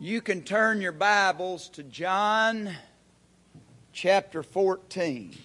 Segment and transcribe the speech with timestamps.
[0.00, 2.70] You can turn your Bibles to John
[3.92, 5.36] chapter 14.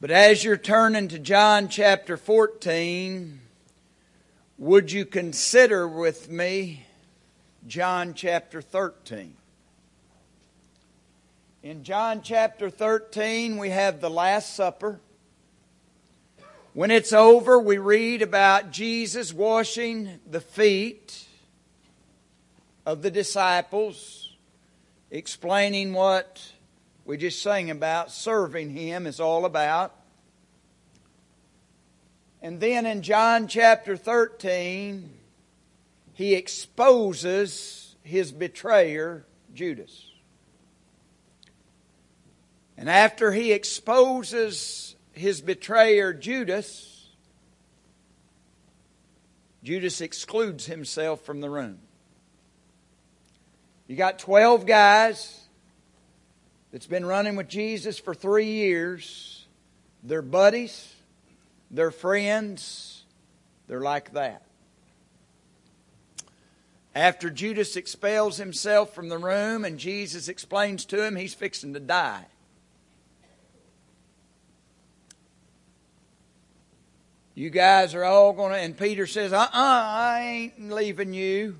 [0.00, 3.38] But as you're turning to John chapter 14,
[4.56, 6.86] would you consider with me
[7.66, 9.36] John chapter 13?
[11.62, 15.00] In John chapter 13, we have the Last Supper.
[16.72, 21.26] When it's over, we read about Jesus washing the feet
[22.84, 24.34] of the disciples,
[25.10, 26.52] explaining what
[27.04, 29.94] we just sang about, serving Him is all about.
[32.42, 35.10] And then in John chapter 13,
[36.14, 39.24] he exposes his betrayer,
[39.54, 40.10] Judas.
[42.76, 47.10] And after he exposes his betrayer, Judas,
[49.62, 51.78] Judas excludes himself from the room.
[53.86, 55.40] You got 12 guys
[56.72, 59.46] that's been running with Jesus for three years.
[60.02, 60.92] They're buddies,
[61.70, 63.04] they're friends,
[63.68, 64.42] they're like that.
[66.94, 71.80] After Judas expels himself from the room and Jesus explains to him he's fixing to
[71.80, 72.26] die.
[77.34, 81.14] You guys are all going to, and Peter says, uh uh-uh, uh I ain't leaving
[81.14, 81.56] you.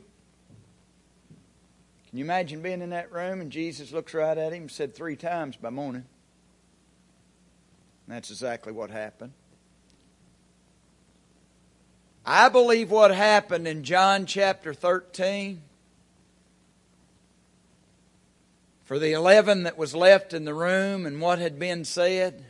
[2.13, 4.95] Can you imagine being in that room and Jesus looks right at him and said
[4.95, 6.05] three times by morning?
[8.07, 9.33] And that's exactly what happened.
[12.27, 15.63] I believe what happened in John chapter 13
[18.85, 22.45] for the 11 that was left in the room and what had been said,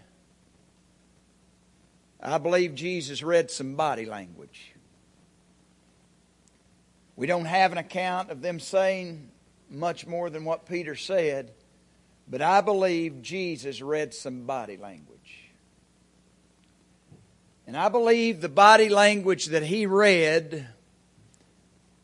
[2.21, 4.73] I believe Jesus read some body language.
[7.15, 9.29] We don't have an account of them saying
[9.73, 11.53] much more than what Peter said,
[12.29, 15.13] but I believe Jesus read some body language.
[17.67, 20.69] And I believe the body language that he read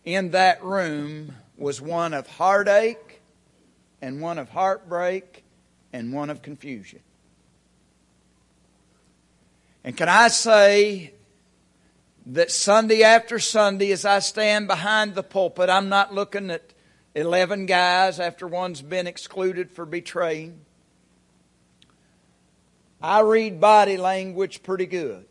[0.04, 3.20] in that room was one of heartache
[4.00, 5.44] and one of heartbreak
[5.92, 7.00] and one of confusion.
[9.84, 11.12] And can I say
[12.26, 16.72] that Sunday after Sunday, as I stand behind the pulpit, I'm not looking at
[17.18, 20.60] 11 guys after one's been excluded for betraying.
[23.02, 25.26] I read body language pretty good.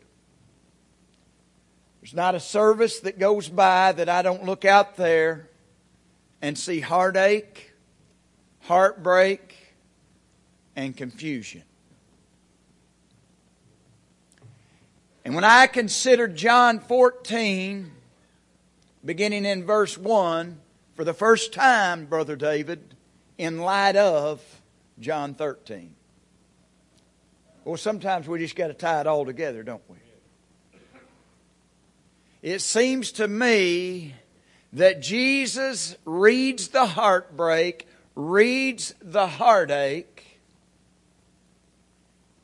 [2.02, 5.48] There's not a service that goes by that I don't look out there
[6.42, 7.72] and see heartache,
[8.60, 9.56] heartbreak,
[10.76, 11.62] and confusion.
[15.24, 17.90] And when I considered John 14,
[19.02, 20.60] beginning in verse 1,
[20.98, 22.96] for the first time, Brother David,
[23.38, 24.42] in light of
[24.98, 25.94] John 13.
[27.64, 29.96] Well, sometimes we just got to tie it all together, don't we?
[32.42, 34.16] It seems to me
[34.72, 40.40] that Jesus reads the heartbreak, reads the heartache,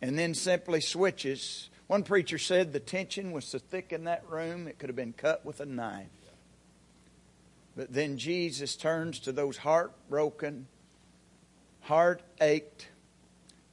[0.01, 1.71] and then simply switches.
[1.89, 5.13] One preacher said the tension was so thick in that room it could have been
[5.13, 6.24] cut with a knife.
[7.77, 10.67] But then Jesus turns to those heartbroken,
[11.83, 12.89] heart ached,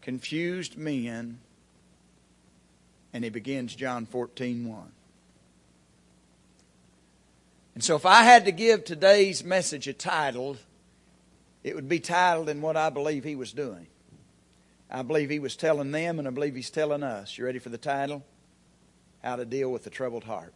[0.01, 1.39] confused men,
[3.13, 4.91] and he begins John 14 1.
[7.75, 10.57] And so, if I had to give today's message a title,
[11.63, 13.87] it would be titled in what I believe he was doing.
[14.89, 17.37] I believe he was telling them, and I believe he's telling us.
[17.37, 18.25] You ready for the title?
[19.23, 20.53] How to Deal with the Troubled Heart.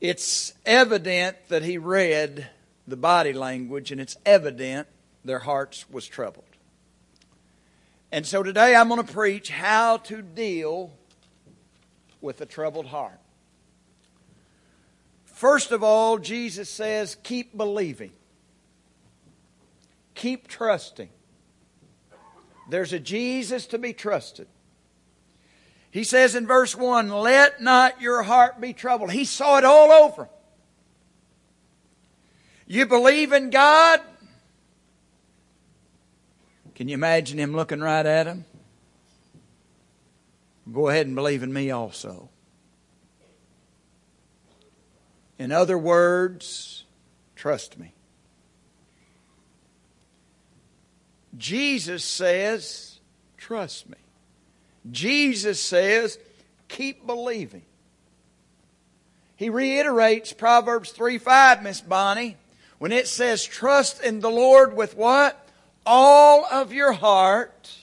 [0.00, 2.48] It's evident that he read
[2.86, 4.86] the body language, and it's evident
[5.24, 6.44] their hearts was troubled.
[8.12, 10.92] And so today I'm going to preach how to deal
[12.20, 13.18] with a troubled heart.
[15.24, 18.12] First of all, Jesus says, keep believing,
[20.14, 21.10] keep trusting.
[22.70, 24.48] There's a Jesus to be trusted.
[25.96, 29.12] He says in verse 1, Let not your heart be troubled.
[29.12, 30.28] He saw it all over.
[32.66, 34.00] You believe in God?
[36.74, 38.44] Can you imagine him looking right at him?
[40.70, 42.28] Go ahead and believe in me also.
[45.38, 46.84] In other words,
[47.36, 47.94] trust me.
[51.38, 53.00] Jesus says,
[53.38, 53.96] trust me.
[54.90, 56.18] Jesus says,
[56.68, 57.62] keep believing.
[59.36, 62.36] he reiterates Proverbs 3 5, Miss Bonnie,
[62.78, 65.42] when it says, Trust in the Lord with what?
[65.84, 67.76] All of your heart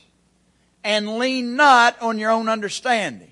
[0.83, 3.31] and lean not on your own understanding.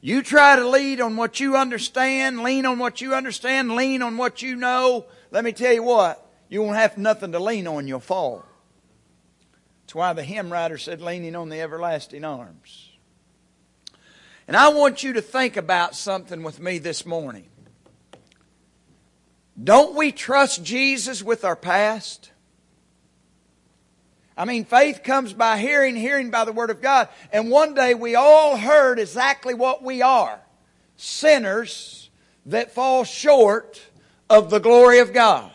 [0.00, 4.16] You try to lead on what you understand, lean on what you understand, lean on
[4.16, 5.06] what you know.
[5.32, 8.44] Let me tell you what, you won't have nothing to lean on, you'll fall.
[9.82, 12.95] That's why the hymn writer said, leaning on the everlasting arms.
[14.48, 17.46] And I want you to think about something with me this morning.
[19.62, 22.30] Don't we trust Jesus with our past?
[24.36, 27.08] I mean, faith comes by hearing, hearing by the Word of God.
[27.32, 30.40] And one day we all heard exactly what we are
[30.96, 32.10] sinners
[32.46, 33.80] that fall short
[34.28, 35.50] of the glory of God.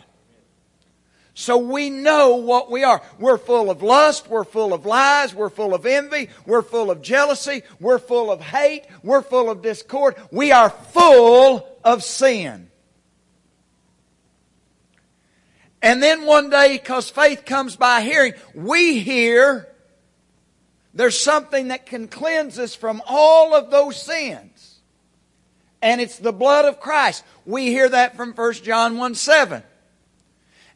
[1.33, 3.01] So we know what we are.
[3.18, 4.28] We're full of lust.
[4.28, 5.33] We're full of lies.
[5.33, 6.30] We're full of envy.
[6.45, 7.63] We're full of jealousy.
[7.80, 8.83] We're full of hate.
[9.01, 10.16] We're full of discord.
[10.31, 12.69] We are full of sin.
[15.81, 19.68] And then one day, because faith comes by hearing, we hear
[20.94, 24.80] there's something that can cleanse us from all of those sins.
[25.81, 27.24] And it's the blood of Christ.
[27.45, 29.63] We hear that from 1 John 1 7.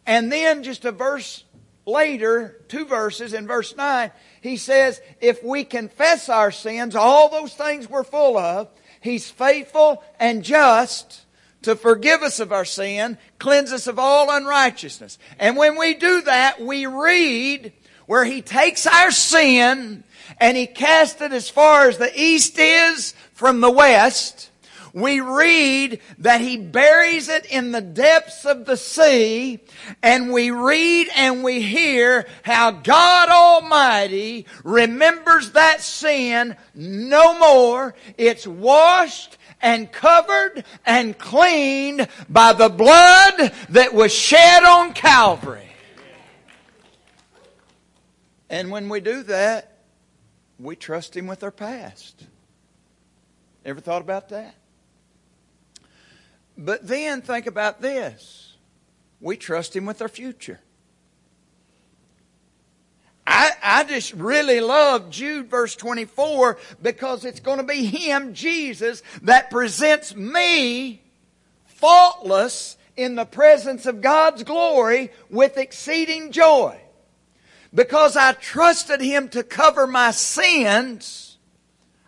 [0.06, 1.44] And then just a verse
[1.86, 4.12] later, two verses in verse 9,
[4.42, 8.70] he says, if we confess our sins, all those things we're full of,
[9.02, 11.26] he's faithful and just
[11.64, 15.18] to forgive us of our sin, cleanse us of all unrighteousness.
[15.40, 17.74] And when we do that, we read
[18.06, 20.04] where he takes our sin
[20.40, 24.50] and he casts it as far as the east is from the west
[24.96, 29.60] we read that he buries it in the depths of the sea,
[30.02, 37.94] and we read and we hear how God Almighty remembers that sin no more.
[38.18, 45.70] It's washed and covered and cleaned by the blood that was shed on Calvary.
[48.50, 49.80] And when we do that,
[50.58, 52.28] we trust Him with our past.
[53.66, 54.56] Ever thought about that?
[56.58, 58.56] But then think about this
[59.20, 60.60] we trust Him with our future.
[63.28, 69.02] I, I just really love Jude verse 24 because it's going to be Him, Jesus,
[69.24, 71.02] that presents me
[71.66, 76.80] faultless in the presence of God's glory with exceeding joy.
[77.74, 81.38] Because I trusted Him to cover my sins,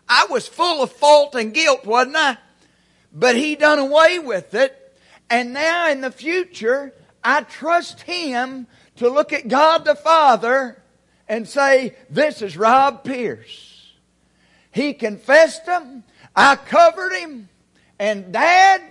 [0.08, 2.38] I was full of fault and guilt, wasn't I?
[3.12, 4.74] But he done away with it.
[5.30, 8.66] And now in the future, I trust him
[8.96, 10.82] to look at God the Father
[11.28, 13.92] and say, this is Rob Pierce.
[14.70, 16.04] He confessed him.
[16.34, 17.48] I covered him.
[17.98, 18.82] And dad,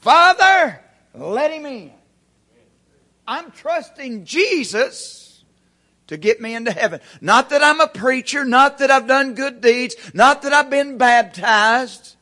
[0.00, 0.80] father,
[1.14, 1.92] let him in.
[3.26, 5.44] I'm trusting Jesus
[6.08, 7.00] to get me into heaven.
[7.20, 10.98] Not that I'm a preacher, not that I've done good deeds, not that I've been
[10.98, 12.16] baptized,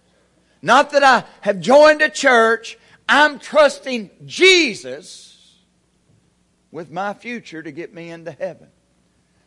[0.67, 2.77] not that I have joined a church.
[3.09, 5.55] I'm trusting Jesus
[6.73, 8.67] with my future to get me into heaven.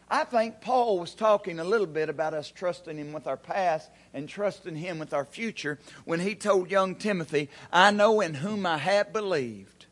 [0.10, 3.92] I think Paul was talking a little bit about us trusting him with our past
[4.14, 8.66] and trusting him with our future when he told young Timothy, I know in whom
[8.66, 9.86] I have believed.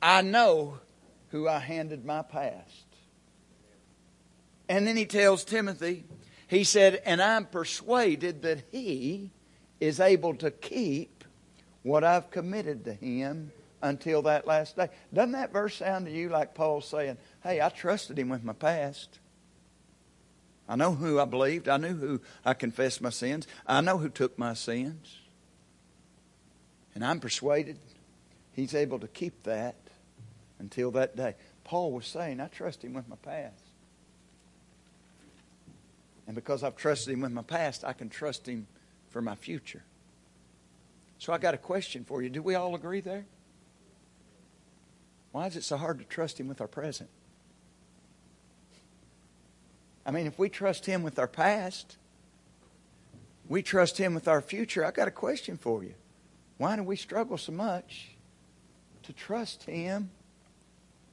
[0.00, 0.78] I know
[1.28, 2.86] who I handed my past.
[4.66, 6.04] And then he tells Timothy,
[6.48, 9.30] he said, and I'm persuaded that he
[9.80, 11.24] is able to keep
[11.82, 13.52] what I've committed to him
[13.82, 14.88] until that last day.
[15.12, 18.52] Doesn't that verse sound to you like Paul saying, Hey, I trusted him with my
[18.52, 19.18] past.
[20.68, 21.68] I know who I believed.
[21.68, 23.46] I knew who I confessed my sins.
[23.66, 25.18] I know who took my sins.
[26.94, 27.78] And I'm persuaded
[28.52, 29.76] he's able to keep that
[30.58, 31.34] until that day.
[31.62, 33.62] Paul was saying, I trust him with my past.
[36.26, 38.66] And because I've trusted him with my past, I can trust him
[39.16, 39.82] for my future.
[41.16, 42.28] So I got a question for you.
[42.28, 43.24] Do we all agree there?
[45.32, 47.08] Why is it so hard to trust Him with our present?
[50.04, 51.96] I mean, if we trust Him with our past,
[53.48, 54.84] we trust Him with our future.
[54.84, 55.94] I got a question for you.
[56.58, 58.10] Why do we struggle so much
[59.04, 60.10] to trust Him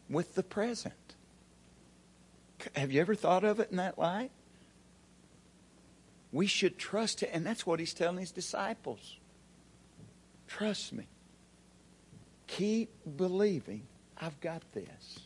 [0.09, 1.15] with the present?
[2.75, 4.31] Have you ever thought of it in that light?
[6.33, 7.29] We should trust him.
[7.31, 9.17] And that's what he's telling his disciples.
[10.47, 11.05] Trust me.
[12.47, 13.83] Keep believing.
[14.19, 15.19] I've got this.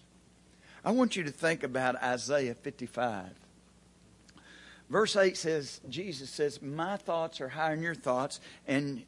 [0.85, 3.29] I want you to think about Isaiah 55.
[4.89, 9.03] Verse 8 says, Jesus says, My thoughts are higher than your thoughts, and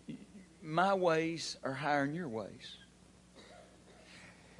[0.61, 2.77] My ways are higher than your ways.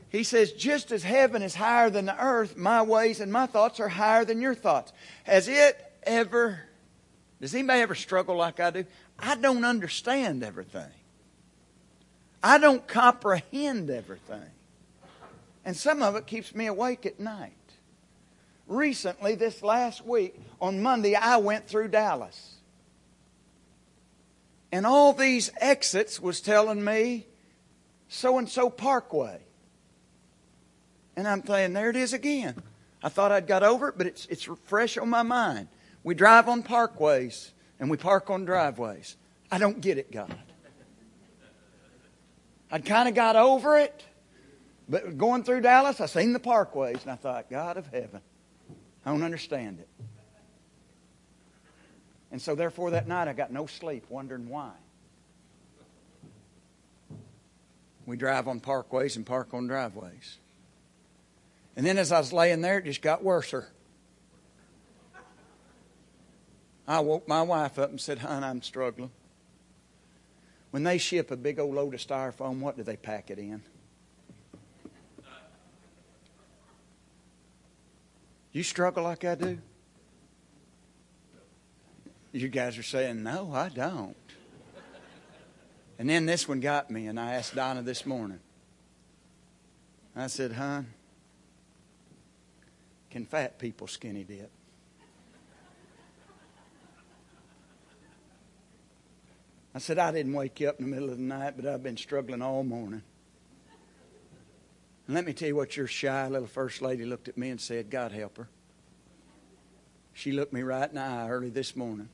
[0.10, 3.80] He says, just as heaven is higher than the earth, my ways and my thoughts
[3.80, 4.92] are higher than your thoughts.
[5.24, 6.62] Has it ever,
[7.42, 8.86] does anybody ever struggle like I do?
[9.18, 10.92] I don't understand everything.
[12.44, 14.50] I don't comprehend everything.
[15.66, 17.54] And some of it keeps me awake at night.
[18.68, 22.56] Recently, this last week, on Monday, I went through Dallas.
[24.72, 27.26] And all these exits was telling me
[28.08, 29.40] so and so Parkway.
[31.16, 32.56] And I'm thinking, there it is again.
[33.04, 35.68] I thought I'd got over it, but it's, it's fresh on my mind.
[36.04, 39.18] We drive on parkways and we park on driveways.
[39.52, 40.36] I don't get it, God.
[42.72, 44.04] I'd kind of got over it,
[44.88, 48.22] but going through Dallas, I seen the parkways and I thought, God of heaven,
[49.06, 49.88] I don't understand it.
[52.32, 54.72] And so, therefore, that night I got no sleep, wondering why.
[58.06, 60.38] We drive on parkways and park on driveways.
[61.76, 63.68] And then as I was laying there, it just got worser.
[66.90, 69.12] I woke my wife up and said, Hon, I'm struggling.
[70.72, 73.62] When they ship a big old load of styrofoam, what do they pack it in?
[78.52, 79.60] You struggle like I do?
[82.32, 84.18] You guys are saying, No, I don't.
[86.00, 88.40] And then this one got me, and I asked Donna this morning.
[90.16, 90.88] I said, Hon,
[93.12, 94.50] can fat people skinny dip?
[99.80, 101.82] I said, I didn't wake you up in the middle of the night, but I've
[101.82, 103.02] been struggling all morning.
[105.08, 107.62] And let me tell you what your shy little first lady looked at me and
[107.62, 108.50] said, God help her.
[110.12, 112.10] She looked me right in the eye early this morning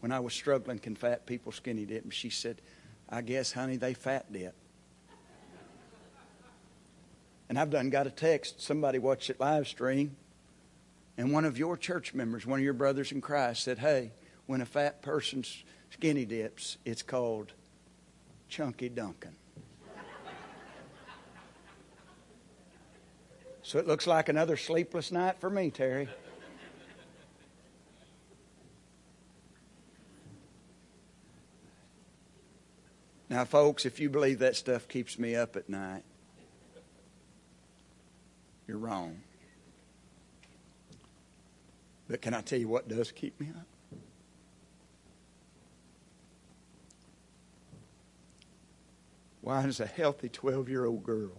[0.00, 2.04] when I was struggling, can fat people skinny dip?
[2.04, 2.60] And she said,
[3.08, 4.54] I guess, honey, they fat dip.
[7.48, 8.60] And I've done got a text.
[8.60, 10.16] Somebody watched it live stream.
[11.16, 14.12] And one of your church members, one of your brothers in Christ, said, Hey,
[14.44, 15.44] when a fat person
[15.90, 17.52] skinny dips, it's called
[18.48, 19.36] Chunky Duncan.
[23.62, 26.08] so it looks like another sleepless night for me, Terry.
[33.30, 36.02] Now, folks, if you believe that stuff keeps me up at night,
[38.66, 39.20] you're wrong.
[42.08, 43.69] But can I tell you what does keep me up?
[49.50, 51.32] Why does a healthy 12 year old girl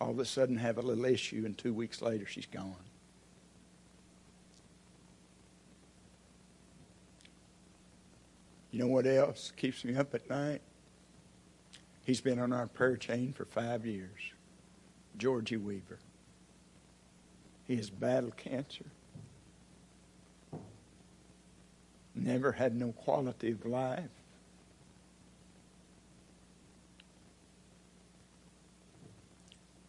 [0.00, 2.74] all of a sudden have a little issue and two weeks later she's gone?
[8.72, 10.62] You know what else keeps me up at night?
[12.02, 14.32] He's been on our prayer chain for five years.
[15.16, 16.00] Georgie Weaver.
[17.68, 18.86] He has battled cancer.
[22.16, 24.23] Never had no quality of life.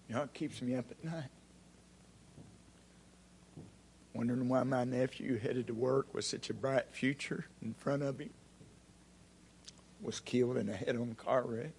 [0.07, 1.29] You know, it keeps me up at night.
[4.13, 8.19] Wondering why my nephew headed to work with such a bright future in front of
[8.19, 8.29] him
[10.01, 11.71] was killed in a head on car wreck.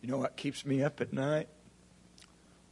[0.00, 1.48] You know what keeps me up at night?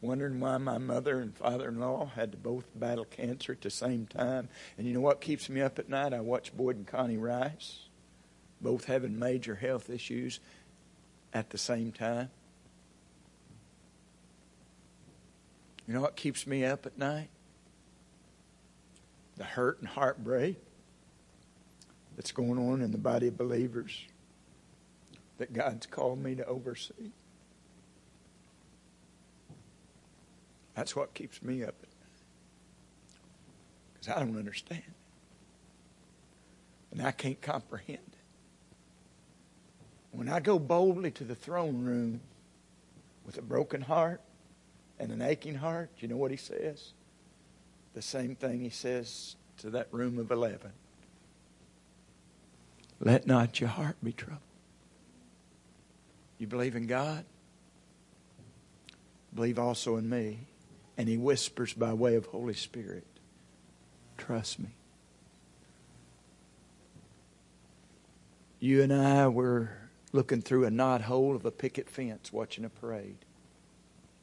[0.01, 3.71] Wondering why my mother and father in law had to both battle cancer at the
[3.71, 4.49] same time.
[4.77, 6.13] And you know what keeps me up at night?
[6.13, 7.89] I watch Boyd and Connie Rice,
[8.61, 10.41] both having major health issues
[11.35, 12.31] at the same time.
[15.87, 17.29] You know what keeps me up at night?
[19.37, 20.57] The hurt and heartbreak
[22.17, 24.05] that's going on in the body of believers
[25.39, 27.11] that God's called me to oversee.
[30.75, 32.23] That's what keeps me up at night.
[33.93, 34.83] because I don't understand.
[36.93, 38.14] And I can't comprehend.
[40.15, 42.21] When I go boldly to the throne room
[43.27, 44.21] with a broken heart
[45.01, 46.93] and an aching heart, you know what he says?
[47.95, 50.71] The same thing he says to that room of 11.
[53.01, 54.41] Let not your heart be troubled.
[56.39, 57.25] You believe in God?
[59.35, 60.47] Believe also in me.
[60.97, 63.05] And he whispers by way of Holy Spirit,
[64.17, 64.69] trust me.
[68.61, 69.84] You and I were
[70.15, 73.19] looking through a knot hole of a picket fence watching a parade.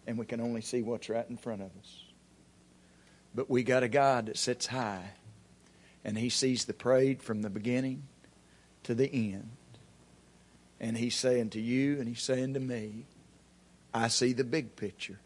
[0.07, 2.05] And we can only see what's right in front of us.
[3.35, 5.11] But we got a God that sits high
[6.05, 8.03] and he sees the parade from the beginning
[8.83, 9.51] to the end.
[10.79, 13.05] And he's saying to you and he's saying to me,
[13.93, 15.19] I see the big picture.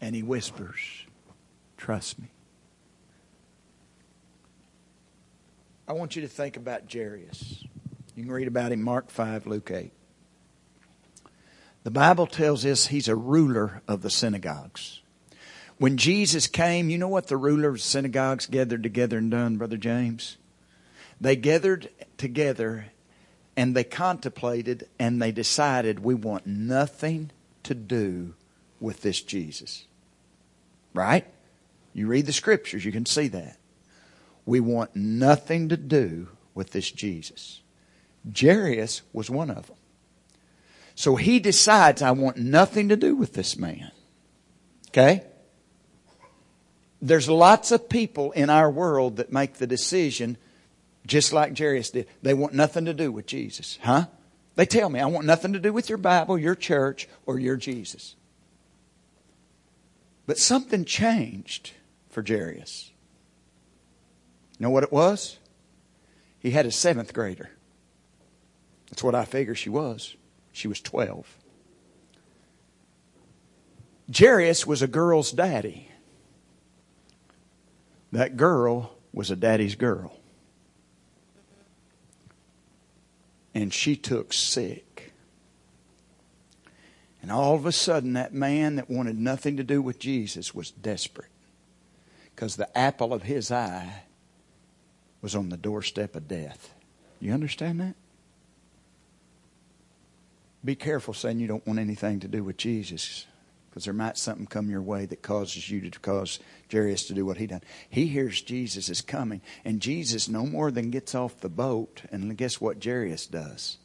[0.00, 0.78] And he whispers,
[1.76, 2.28] Trust me.
[5.88, 7.64] I want you to think about Jairus.
[8.16, 9.92] You can read about him Mark 5, Luke 8.
[11.84, 15.02] The Bible tells us he's a ruler of the synagogues.
[15.76, 19.58] When Jesus came, you know what the rulers of the synagogues gathered together and done,
[19.58, 20.38] Brother James?
[21.20, 22.86] They gathered together
[23.54, 27.30] and they contemplated and they decided we want nothing
[27.64, 28.32] to do
[28.80, 29.84] with this Jesus.
[30.94, 31.26] Right?
[31.92, 33.58] You read the scriptures, you can see that.
[34.46, 37.60] We want nothing to do with this Jesus.
[38.34, 39.76] Jairus was one of them.
[40.94, 43.92] So he decides, I want nothing to do with this man.
[44.88, 45.24] Okay?
[47.02, 50.38] There's lots of people in our world that make the decision
[51.06, 52.08] just like Jairus did.
[52.22, 53.78] They want nothing to do with Jesus.
[53.82, 54.06] Huh?
[54.56, 57.56] They tell me, I want nothing to do with your Bible, your church, or your
[57.56, 58.16] Jesus.
[60.26, 61.72] But something changed
[62.08, 62.90] for Jairus.
[64.58, 65.38] You know what it was?
[66.38, 67.50] He had a seventh grader.
[68.90, 70.16] That's what I figure she was.
[70.52, 71.38] She was 12.
[74.16, 75.90] Jairus was a girl's daddy.
[78.12, 80.16] That girl was a daddy's girl.
[83.56, 85.14] and she took sick.
[87.22, 90.70] And all of a sudden, that man that wanted nothing to do with Jesus was
[90.70, 91.30] desperate
[92.34, 94.02] because the apple of his eye
[95.22, 96.74] was on the doorstep of death.
[97.18, 97.94] You understand that?
[100.66, 103.24] Be careful saying you don't want anything to do with Jesus
[103.70, 106.40] because there might something come your way that causes you to cause
[106.72, 107.60] Jairus to do what he done.
[107.88, 112.36] He hears Jesus is coming, and Jesus no more than gets off the boat, and
[112.36, 113.78] guess what Jairus does?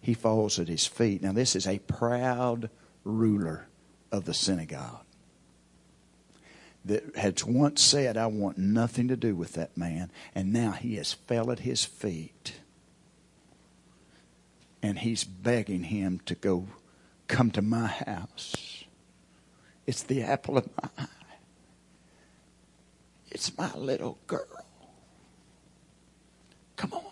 [0.00, 1.20] He falls at his feet.
[1.22, 2.70] Now this is a proud
[3.04, 3.66] ruler
[4.10, 5.04] of the synagogue
[6.86, 10.94] that had once said, I want nothing to do with that man, and now he
[10.94, 12.60] has fell at his feet.
[14.82, 16.66] And he's begging him to go
[17.28, 18.84] come to my house.
[19.86, 21.06] It's the apple of my eye.
[23.30, 24.64] It's my little girl.
[26.76, 27.02] Come on.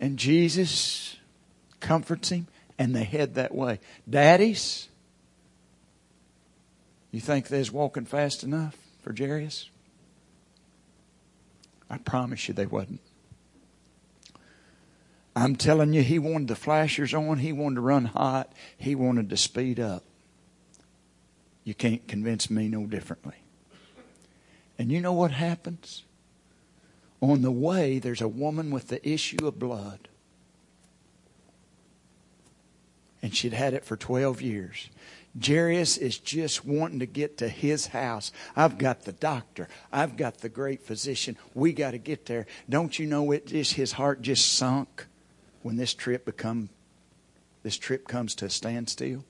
[0.00, 1.16] And Jesus
[1.80, 2.46] comforts him,
[2.78, 3.78] and they head that way.
[4.08, 4.88] Daddies,
[7.10, 9.68] you think they's walking fast enough for Jairus?
[11.90, 13.00] I promise you they wasn't.
[15.34, 17.38] I'm telling you, he wanted the flashers on.
[17.38, 18.52] He wanted to run hot.
[18.76, 20.04] He wanted to speed up.
[21.64, 23.36] You can't convince me no differently.
[24.78, 26.04] And you know what happens?
[27.20, 30.08] On the way, there's a woman with the issue of blood.
[33.22, 34.88] And she'd had it for 12 years.
[35.40, 38.32] Jairus is just wanting to get to his house.
[38.56, 39.68] I've got the doctor.
[39.92, 41.36] I've got the great physician.
[41.54, 42.46] We got to get there.
[42.68, 45.06] Don't you know it just his heart just sunk?
[45.62, 46.70] When this trip become
[47.62, 49.24] this trip comes to a standstill?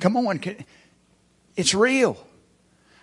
[0.00, 0.40] Come on,
[1.56, 2.26] it's real.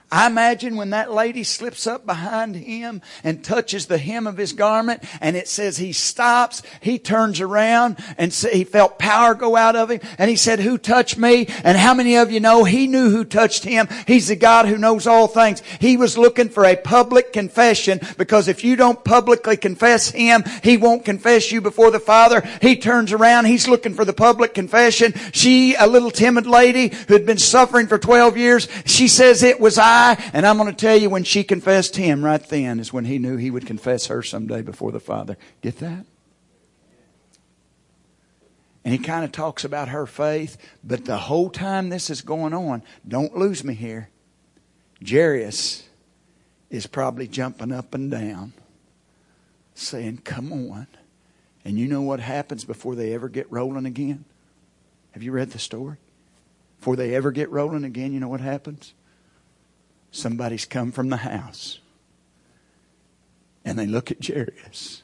[0.10, 4.54] I imagine when that lady slips up behind him and touches the hem of his
[4.54, 9.76] garment and it says he stops, he turns around and he felt power go out
[9.76, 11.48] of him and he said, who touched me?
[11.62, 13.90] And how many of you know he knew who touched him?
[14.08, 15.62] He's the God who knows all things.
[15.82, 20.78] He was looking for a public confession because if you don't publicly confess him, he
[20.78, 22.48] won't confess you before the Father.
[22.62, 25.14] He turns around, he's looking for the public confession.
[25.34, 29.60] She, a little timid lady who had been suffering for 12 years, she says it
[29.60, 29.97] was I
[30.34, 33.18] and I'm going to tell you when she confessed him right then is when he
[33.18, 35.38] knew he would confess her someday before the Father.
[35.62, 36.06] Get that?
[38.84, 42.54] And he kind of talks about her faith, but the whole time this is going
[42.54, 44.10] on, don't lose me here.
[45.06, 45.84] Jairus
[46.70, 48.54] is probably jumping up and down,
[49.76, 50.88] saying, Come on.
[51.66, 54.24] And you know what happens before they ever get rolling again?
[55.12, 55.98] Have you read the story?
[56.80, 58.94] Before they ever get rolling again, you know what happens?
[60.12, 61.80] Somebody's come from the house
[63.64, 65.04] and they look at Jairus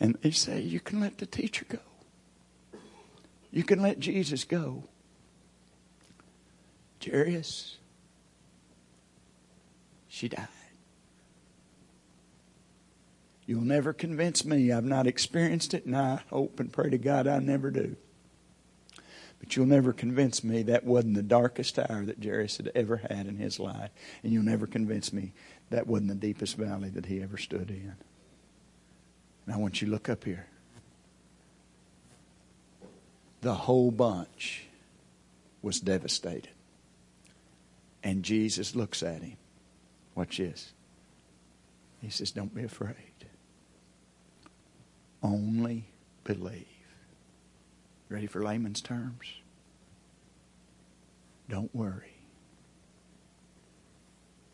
[0.00, 1.78] and they say, You can let the teacher go.
[3.50, 4.84] You can let Jesus go.
[7.04, 7.78] Jairus,
[10.08, 10.48] she died.
[13.46, 14.72] You'll never convince me.
[14.72, 17.96] I've not experienced it, and I hope and pray to God I never do.
[19.46, 23.28] But you'll never convince me that wasn't the darkest hour that Jairus had ever had
[23.28, 23.90] in his life.
[24.24, 25.34] And you'll never convince me
[25.70, 27.94] that wasn't the deepest valley that he ever stood in.
[29.46, 30.48] And I want you to look up here.
[33.42, 34.64] The whole bunch
[35.62, 36.48] was devastated.
[38.02, 39.36] And Jesus looks at him.
[40.16, 40.72] Watch this.
[42.02, 42.96] He says, Don't be afraid.
[45.22, 45.84] Only
[46.24, 46.66] believe.
[48.08, 49.26] Ready for layman's terms?
[51.48, 52.16] Don't worry.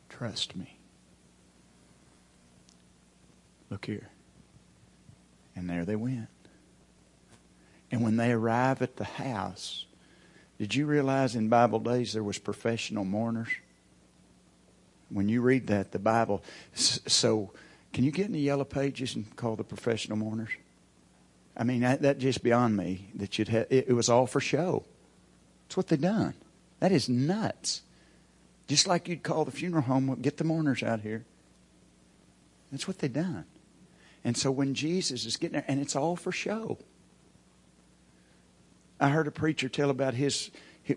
[0.09, 0.79] Trust me.
[3.71, 4.09] Look here.
[5.57, 6.29] And there they went.
[7.91, 9.87] And when they arrive at the house,
[10.59, 13.49] did you realize in Bible days there was professional mourners?
[15.11, 16.43] When you read that, the Bible.
[16.75, 17.53] So,
[17.93, 20.51] can you get in the yellow pages and call the professional mourners?
[21.57, 24.41] I mean, that, that just beyond me that you'd have, it, it was all for
[24.41, 24.85] show.
[25.65, 26.35] That's what they done.
[26.81, 27.83] That is nuts.
[28.69, 31.25] Just like you'd call the funeral home, get the mourners out here.
[32.71, 33.45] That's what they done.
[34.25, 36.79] And so when Jesus is getting there, and it's all for show.
[38.99, 40.51] I heard a preacher tell about his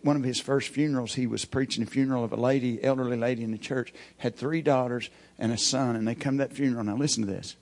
[0.03, 1.13] one of his first funerals.
[1.13, 4.61] He was preaching a funeral of a lady, elderly lady in the church, had three
[4.61, 6.83] daughters and a son, and they come to that funeral.
[6.83, 7.55] Now listen to this.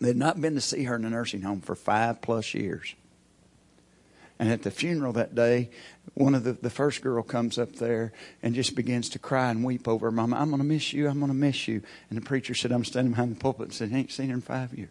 [0.00, 2.94] They had not been to see her in a nursing home for five plus years.
[4.38, 5.70] And at the funeral that day,
[6.14, 9.64] one of the, the first girl comes up there and just begins to cry and
[9.64, 10.36] weep over her mama.
[10.36, 11.08] I'm going to miss you.
[11.08, 11.82] I'm going to miss you.
[12.10, 14.34] And the preacher said, I'm standing behind the pulpit and said, I ain't seen her
[14.34, 14.90] in five years.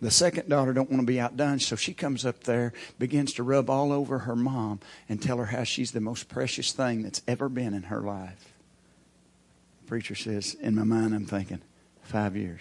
[0.00, 3.42] The second daughter don't want to be outdone, so she comes up there, begins to
[3.42, 7.22] rub all over her mom and tell her how she's the most precious thing that's
[7.26, 8.52] ever been in her life.
[9.82, 11.62] The preacher says, in my mind, I'm thinking,
[12.08, 12.60] five years.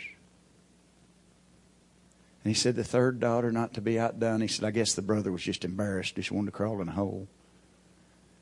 [2.43, 4.41] And he said the third daughter not to be outdone.
[4.41, 6.93] He said, I guess the brother was just embarrassed, just wanted to crawl in a
[6.93, 7.27] hole.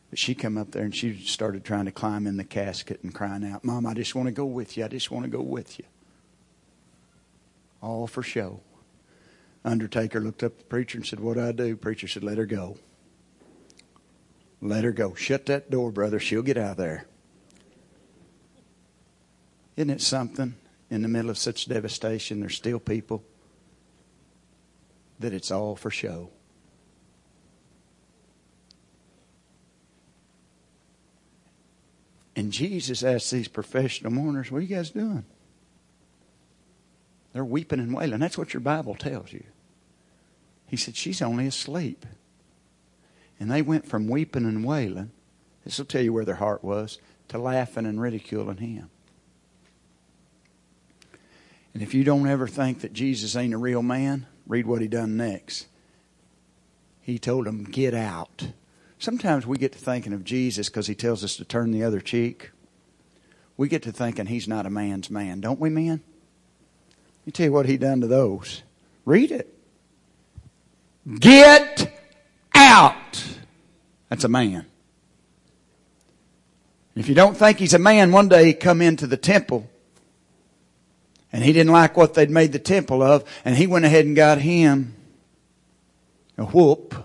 [0.09, 3.13] But she come up there and she started trying to climb in the casket and
[3.13, 4.85] crying out, Mom, I just want to go with you.
[4.85, 5.85] I just want to go with you.
[7.81, 8.59] All for show.
[9.63, 11.75] Undertaker looked up at the preacher and said, What do I do?
[11.75, 12.77] Preacher said, Let her go.
[14.61, 15.15] Let her go.
[15.15, 16.19] Shut that door, brother.
[16.19, 17.07] She'll get out of there.
[19.75, 20.55] Isn't it something?
[20.89, 23.23] In the middle of such devastation, there's still people
[25.19, 26.29] that it's all for show.
[32.35, 35.25] And Jesus asked these professional mourners, What are you guys doing?
[37.33, 38.19] They're weeping and wailing.
[38.19, 39.43] That's what your Bible tells you.
[40.67, 42.05] He said, She's only asleep.
[43.39, 45.11] And they went from weeping and wailing,
[45.63, 48.89] this will tell you where their heart was, to laughing and ridiculing him.
[51.75, 54.87] And if you don't ever think that Jesus ain't a real man, Read what he
[54.87, 55.67] done next.
[57.01, 58.49] He told them, Get out.
[58.99, 61.99] Sometimes we get to thinking of Jesus because he tells us to turn the other
[61.99, 62.51] cheek.
[63.57, 66.01] We get to thinking he's not a man's man, don't we, men?
[67.25, 68.61] Me tell you what he done to those.
[69.03, 69.53] Read it.
[71.19, 71.93] Get
[72.53, 73.25] out.
[74.09, 74.65] That's a man.
[76.95, 79.69] If you don't think he's a man, one day he come into the temple
[81.35, 84.15] and he didn't like what they'd made the temple of, and he went ahead and
[84.15, 84.95] got him
[86.37, 86.95] a whoop.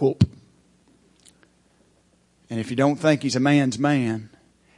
[0.00, 0.24] Whoop.
[2.50, 4.30] And if you don't think he's a man's man,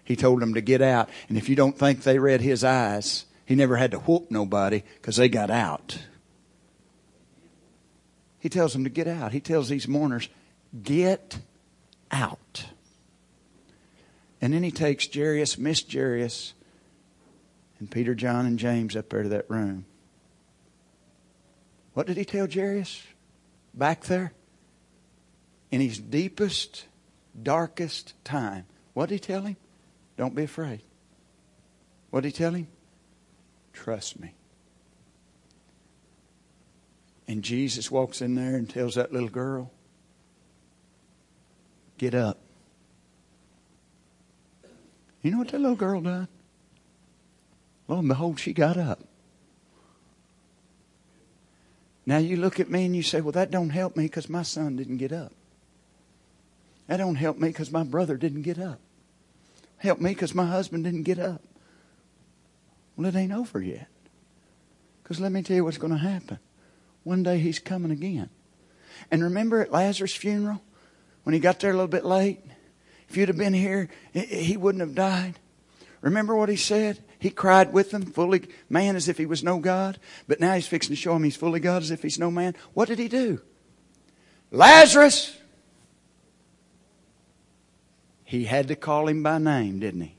[0.05, 1.09] he told them to get out.
[1.31, 4.83] And if you don't think they read his eyes, he never had to whoop nobody
[4.97, 6.01] because they got out.
[8.39, 9.33] He tells them to get out.
[9.33, 10.29] He tells these mourners,
[10.83, 11.39] get
[12.11, 12.67] out.
[14.43, 16.53] And then he takes Jairus, Miss Jairus,
[17.79, 19.85] and Peter, John, and James up there to that room.
[21.95, 23.03] What did he tell Jairus
[23.75, 24.33] back there?
[25.71, 26.87] In his deepest,
[27.41, 28.67] darkest time.
[28.95, 29.57] What did he tell him?
[30.17, 30.81] Don't be afraid.
[32.11, 32.69] What did he tell him?
[33.73, 34.35] Trust me.
[37.29, 39.71] And Jesus walks in there and tells that little girl,
[41.99, 42.39] Get up.
[45.21, 46.29] You know what that little girl done?
[47.89, 49.01] Lo and behold, she got up.
[52.05, 54.43] Now you look at me and you say, well, that don't help me because my
[54.43, 55.33] son didn't get up.
[56.87, 58.81] That don't help me because my brother didn't get up.
[59.77, 61.43] Help me because my husband didn't get up.
[62.97, 63.89] Well, it ain't over yet.
[65.03, 66.39] Because let me tell you what's going to happen.
[67.05, 68.31] One day he's coming again.
[69.11, 70.61] And remember at Lazarus' funeral,
[71.25, 72.41] when he got there a little bit late,
[73.09, 75.39] if you'd have been here, he wouldn't have died.
[76.01, 76.99] Remember what he said?
[77.19, 79.99] He cried with them, fully man as if he was no God.
[80.29, 82.55] But now he's fixing to show him he's fully God as if he's no man.
[82.75, 83.41] What did he do?
[84.51, 85.37] Lazarus.
[88.25, 90.15] He had to call him by name, didn't he?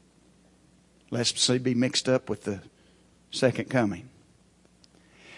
[1.12, 2.60] Lest he be mixed up with the
[3.32, 4.10] second coming.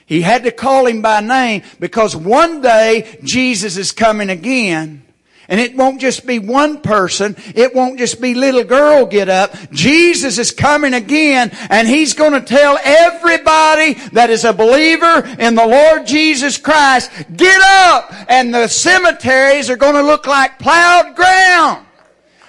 [0.06, 5.06] He had to call him by name because one day Jesus is coming again.
[5.47, 7.36] And it won't just be one person.
[7.56, 9.54] It won't just be little girl get up.
[9.71, 15.56] Jesus is coming again and He's going to tell everybody that is a believer in
[15.56, 18.13] the Lord Jesus Christ, get up!
[18.30, 21.86] And the cemeteries are going to look like plowed ground.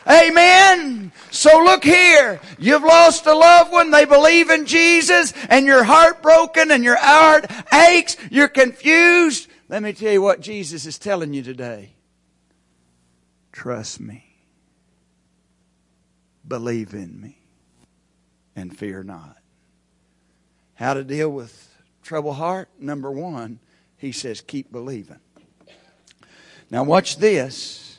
[0.09, 1.13] Amen.
[1.31, 2.41] So look here.
[2.59, 3.91] You've lost a loved one.
[3.91, 8.17] They believe in Jesus and you're heartbroken and your heart aches.
[8.31, 9.49] You're confused.
[9.69, 11.95] Let me tell you what Jesus is telling you today.
[13.53, 14.25] Trust me.
[16.47, 17.39] Believe in me.
[18.57, 19.37] And fear not.
[20.75, 21.71] How to deal with
[22.03, 22.69] trouble heart?
[22.79, 23.61] Number one,
[23.97, 25.21] he says, keep believing.
[26.71, 27.99] Now watch this.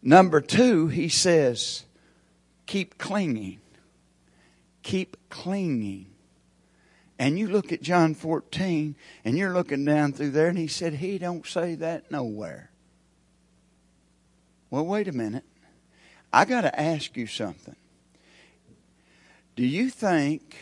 [0.00, 1.84] Number two, he says,
[2.66, 3.60] keep clinging.
[4.82, 6.06] Keep clinging.
[7.18, 10.94] And you look at John 14 and you're looking down through there and he said,
[10.94, 12.70] he don't say that nowhere.
[14.70, 15.44] Well, wait a minute.
[16.32, 17.76] I got to ask you something.
[19.56, 20.56] Do you think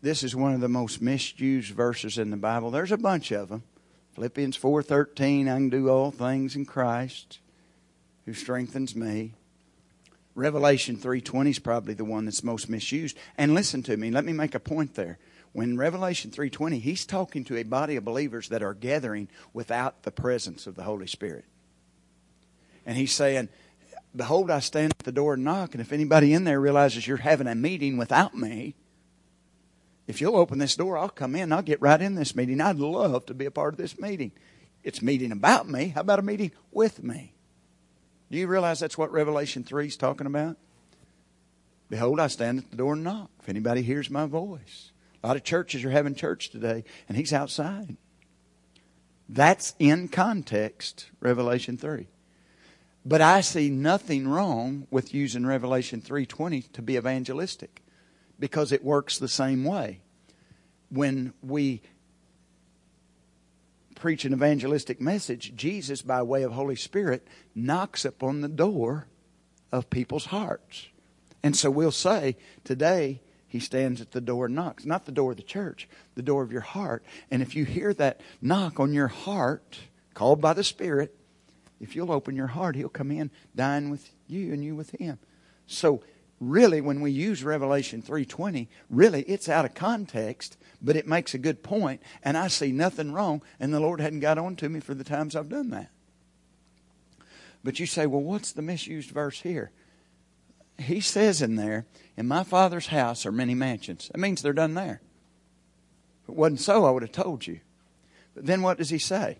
[0.00, 2.70] this is one of the most misused verses in the Bible?
[2.70, 3.64] There's a bunch of them.
[4.14, 7.40] Philippians 4:13, I can do all things in Christ
[8.24, 9.34] who strengthens me.
[10.34, 13.16] Revelation 3:20 is probably the one that's most misused.
[13.36, 15.18] And listen to me, let me make a point there.
[15.52, 20.12] When Revelation 3:20, he's talking to a body of believers that are gathering without the
[20.12, 21.44] presence of the Holy Spirit.
[22.86, 23.50] And he's saying,
[24.14, 27.18] "Behold, I stand at the door and knock, and if anybody in there realizes you're
[27.18, 28.76] having a meeting without me,
[30.06, 31.52] if you'll open this door, I'll come in.
[31.52, 32.60] I'll get right in this meeting.
[32.60, 34.30] I'd love to be a part of this meeting.
[34.84, 35.88] It's meeting about me.
[35.88, 37.34] How about a meeting with me?
[38.30, 40.56] Do you realize that's what Revelation 3 is talking about?
[41.88, 43.30] Behold, I stand at the door and knock.
[43.40, 44.92] If anybody hears my voice.
[45.22, 47.96] A lot of churches are having church today, and he's outside.
[49.28, 52.06] That's in context, Revelation 3.
[53.08, 57.84] But I see nothing wrong with using Revelation 3:20 to be evangelistic
[58.40, 60.00] because it works the same way.
[60.90, 61.82] When we
[63.94, 69.06] preach an evangelistic message, Jesus, by way of Holy Spirit, knocks upon the door
[69.70, 70.88] of people's hearts.
[71.44, 74.84] And so we'll say, today, he stands at the door and knocks.
[74.84, 77.04] Not the door of the church, the door of your heart.
[77.30, 79.78] And if you hear that knock on your heart,
[80.12, 81.15] called by the Spirit,
[81.80, 85.18] if you'll open your heart, he'll come in, dine with you and you with him.
[85.66, 86.02] So
[86.40, 91.38] really when we use Revelation 3:20, really it's out of context, but it makes a
[91.38, 94.80] good point and I see nothing wrong and the Lord hadn't got on to me
[94.80, 95.90] for the times I've done that.
[97.64, 99.70] But you say, "Well, what's the misused verse here?"
[100.78, 101.86] He says in there,
[102.16, 105.00] "In my Father's house are many mansions." That means they're done there.
[106.22, 107.60] If it wasn't so, I would have told you.
[108.34, 109.38] But then what does he say?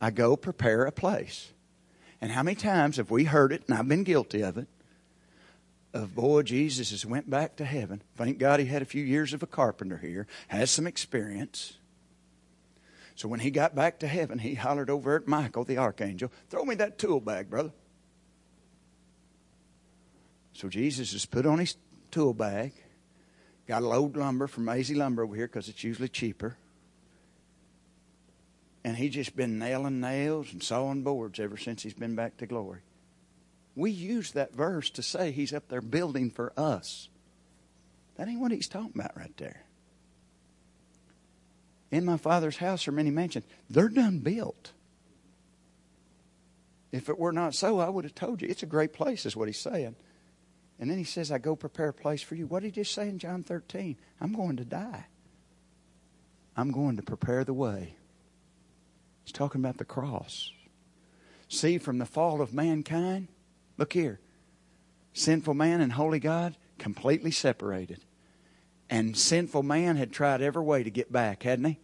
[0.00, 1.52] I go prepare a place.
[2.20, 4.68] And how many times have we heard it, and I've been guilty of it,
[5.92, 8.02] of boy Jesus has went back to heaven.
[8.16, 11.74] Thank God he had a few years of a carpenter here, has some experience.
[13.14, 16.64] So when he got back to heaven, he hollered over at Michael, the archangel, throw
[16.64, 17.72] me that tool bag, brother.
[20.52, 21.76] So Jesus has put on his
[22.10, 22.72] tool bag,
[23.66, 26.56] got a load lumber from Maisie Lumber over here because it's usually cheaper.
[28.86, 32.46] And he's just been nailing nails and sawing boards ever since he's been back to
[32.46, 32.82] glory.
[33.74, 37.08] We use that verse to say he's up there building for us.
[38.14, 39.64] That ain't what he's talking about right there.
[41.90, 43.44] In my father's house are many mansions.
[43.68, 44.70] They're done built.
[46.92, 48.46] If it were not so, I would have told you.
[48.48, 49.96] It's a great place, is what he's saying.
[50.78, 52.46] And then he says, I go prepare a place for you.
[52.46, 53.96] What did he just say in John 13?
[54.20, 55.06] I'm going to die.
[56.56, 57.95] I'm going to prepare the way.
[59.26, 60.50] He's talking about the cross.
[61.48, 63.28] See, from the fall of mankind,
[63.78, 64.20] Look here.
[65.12, 68.00] Sinful man and holy God completely separated.
[68.88, 71.78] And sinful man had tried every way to get back, hadn't he?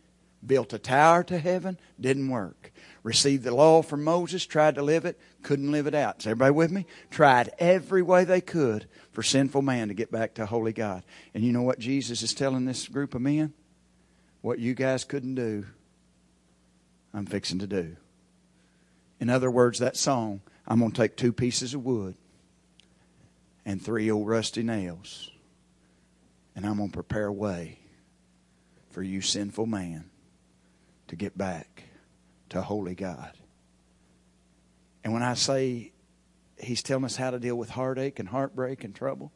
[0.45, 2.73] Built a tower to heaven, didn't work.
[3.03, 6.21] Received the law from Moses, tried to live it, couldn't live it out.
[6.21, 6.87] Is everybody with me?
[7.11, 11.05] Tried every way they could for sinful man to get back to holy God.
[11.33, 13.53] And you know what Jesus is telling this group of men?
[14.41, 15.67] What you guys couldn't do,
[17.15, 17.97] I'm fixing to do.
[19.21, 22.17] In other words, that song, I'm going to take two pieces of wood
[23.65, 25.31] and three old rusty nails,
[26.57, 27.79] and I'm going to prepare a way
[28.91, 30.11] for you, sinful man,
[31.09, 31.85] to get back
[32.51, 33.33] to holy God.
[35.05, 35.93] And when I say
[36.59, 39.33] He's telling us how to deal with heartache and heartbreak and trouble,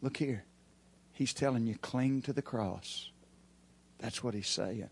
[0.00, 0.44] look here.
[1.12, 3.10] He's telling you, cling to the cross.
[3.98, 4.88] That's what He's saying.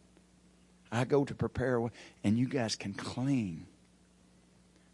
[0.97, 1.81] I go to prepare,
[2.25, 3.67] and you guys can cling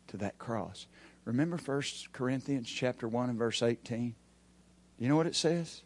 [0.09, 0.87] to that cross.
[1.25, 4.15] Remember 1 Corinthians chapter 1 and verse 18?
[4.99, 5.83] You know what it says?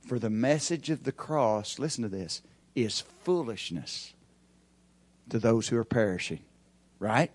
[0.00, 2.42] For the message of the cross, listen to this,
[2.74, 4.14] is foolishness
[5.28, 6.40] to those who are perishing.
[6.98, 7.32] Right?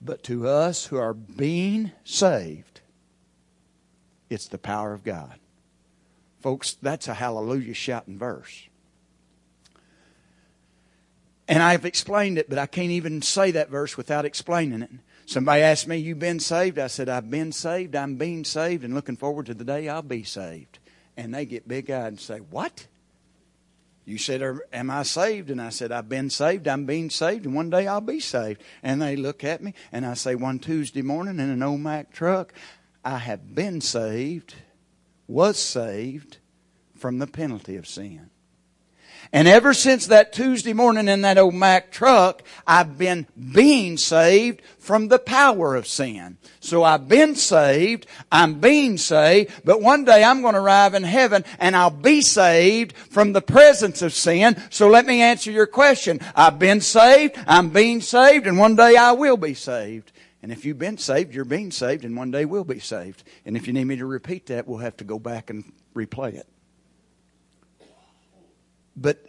[0.00, 2.80] But to us who are being saved,
[4.30, 5.38] it's the power of God.
[6.40, 8.68] Folks, that's a hallelujah shouting verse.
[11.48, 14.90] And I've explained it, but I can't even say that verse without explaining it.
[15.24, 16.78] Somebody asked me, "You've been saved?
[16.78, 20.02] I said, I've been saved, I'm being saved, and looking forward to the day I'll
[20.02, 20.78] be saved.
[21.16, 22.86] And they get big eyed and say, What?
[24.04, 25.50] You said, Am I saved?
[25.50, 28.62] And I said, I've been saved, I'm being saved, and one day I'll be saved.
[28.82, 32.12] And they look at me, and I say, One Tuesday morning in an old Mack
[32.12, 32.52] truck,
[33.04, 34.54] I have been saved,
[35.26, 36.38] was saved
[36.94, 38.30] from the penalty of sin.
[39.32, 44.62] And ever since that Tuesday morning in that old Mack truck, I've been being saved
[44.78, 46.38] from the power of sin.
[46.60, 51.02] So I've been saved, I'm being saved, but one day I'm going to arrive in
[51.02, 54.56] heaven and I'll be saved from the presence of sin.
[54.70, 56.20] So let me answer your question.
[56.34, 60.12] I've been saved, I'm being saved, and one day I will be saved.
[60.42, 63.24] And if you've been saved, you're being saved, and one day we'll be saved.
[63.44, 66.34] And if you need me to repeat that, we'll have to go back and replay
[66.34, 66.46] it.
[69.00, 69.24] But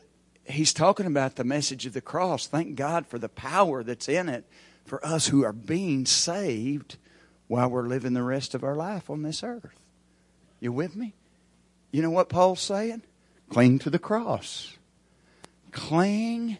[0.45, 2.47] he's talking about the message of the cross.
[2.47, 4.45] Thank God for the power that's in it
[4.84, 6.97] for us who are being saved
[7.47, 9.79] while we're living the rest of our life on this earth.
[10.60, 11.13] You with me?
[11.91, 13.03] You know what Paul's saying?
[13.49, 14.75] Cling to the cross.
[15.71, 16.58] Cling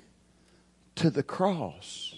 [0.96, 2.16] to the cross.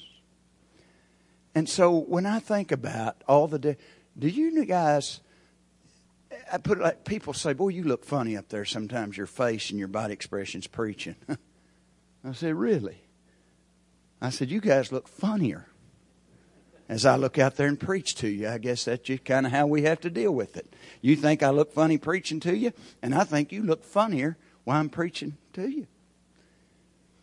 [1.56, 3.78] And so when I think about all the,
[4.18, 5.22] do you guys
[6.52, 9.70] I put it like people say, "Boy, you look funny up there." Sometimes your face
[9.70, 11.16] and your body expressions preaching.
[12.24, 13.04] I said, "Really?"
[14.22, 15.68] I said, "You guys look funnier."
[16.88, 19.54] As I look out there and preach to you, I guess that's just kind of
[19.54, 20.76] how we have to deal with it.
[21.02, 24.78] You think I look funny preaching to you, and I think you look funnier while
[24.78, 25.88] I'm preaching to you.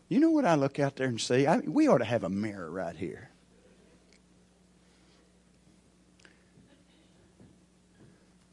[0.08, 1.46] You know what I look out there and see?
[1.46, 3.27] I, we ought to have a mirror right here.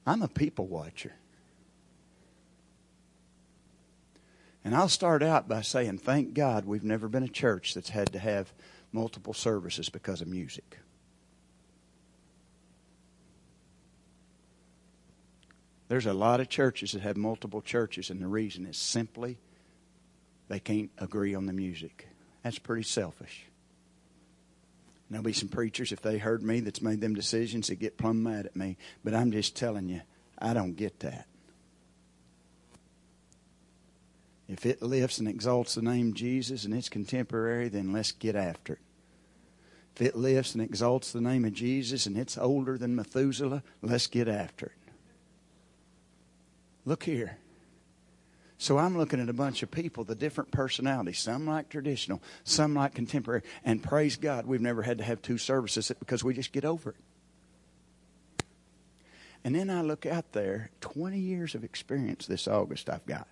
[0.06, 1.14] I'm a people watcher.
[4.64, 8.14] And I'll start out by saying, thank God we've never been a church that's had
[8.14, 8.52] to have
[8.92, 10.80] multiple services because of music.
[15.88, 19.38] There's a lot of churches that have multiple churches, and the reason is simply
[20.48, 22.08] they can't agree on the music.
[22.44, 23.46] That's pretty selfish.
[25.10, 28.24] There'll be some preachers, if they heard me, that's made them decisions that get plumb
[28.24, 28.78] mad at me.
[29.04, 30.02] But I'm just telling you,
[30.40, 31.28] I don't get that.
[34.48, 38.74] If it lifts and exalts the name Jesus and it's contemporary, then let's get after
[38.74, 38.80] it.
[39.96, 44.08] If it lifts and exalts the name of Jesus and it's older than Methuselah, let's
[44.08, 44.92] get after it.
[46.84, 47.38] Look here.
[48.58, 51.20] So I'm looking at a bunch of people, the different personalities.
[51.20, 53.42] Some like traditional, some like contemporary.
[53.64, 56.92] And praise God, we've never had to have two services because we just get over
[56.92, 56.96] it.
[59.44, 63.28] And then I look out there, 20 years of experience this August I've got.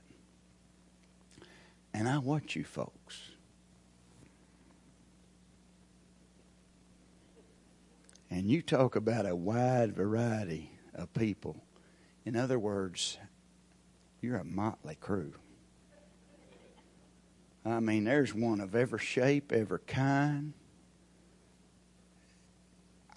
[1.93, 3.19] And I watch you folks.
[8.29, 11.63] And you talk about a wide variety of people.
[12.25, 13.17] In other words,
[14.23, 15.33] you're a motley crew.
[17.65, 20.53] I mean, there's one of every shape, every kind.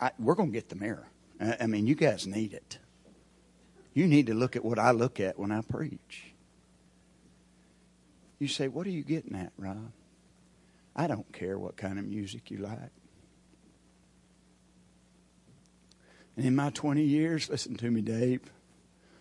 [0.00, 1.08] I, we're going to get the mirror.
[1.40, 2.78] I, I mean, you guys need it.
[3.94, 6.34] You need to look at what I look at when I preach.
[8.38, 9.90] You say, What are you getting at, Rob?
[10.94, 12.90] I don't care what kind of music you like.
[16.36, 18.42] And in my 20 years, listen to me, Dave,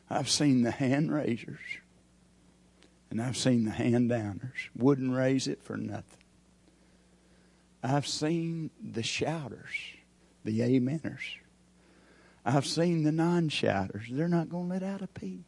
[0.09, 1.59] I've seen the hand raisers
[3.09, 4.69] and I've seen the hand downers.
[4.75, 6.19] Wouldn't raise it for nothing.
[7.81, 9.71] I've seen the shouters,
[10.43, 11.37] the ameners.
[12.43, 14.07] I've seen the non shouters.
[14.09, 15.45] They're not going to let out a peep.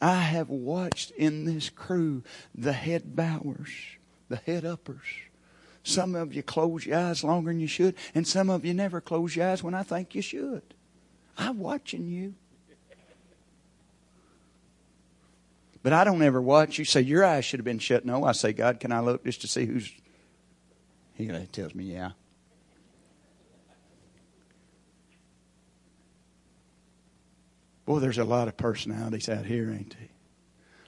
[0.00, 2.22] I have watched in this crew
[2.54, 3.70] the head bowers,
[4.28, 5.06] the head uppers.
[5.82, 9.00] Some of you close your eyes longer than you should, and some of you never
[9.00, 10.62] close your eyes when I think you should.
[11.36, 12.34] I'm watching you.
[15.82, 16.78] But I don't ever watch.
[16.78, 18.04] You say, Your eyes should have been shut.
[18.04, 19.92] No, I say, God, can I look just to see who's.
[21.14, 22.10] He tells me, yeah.
[27.84, 30.08] Boy, there's a lot of personalities out here, ain't there?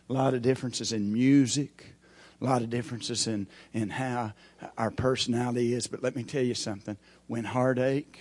[0.08, 1.94] A lot of differences in music,
[2.40, 4.32] a lot of differences in, in how
[4.78, 5.86] our personality is.
[5.86, 8.18] But let me tell you something when heartache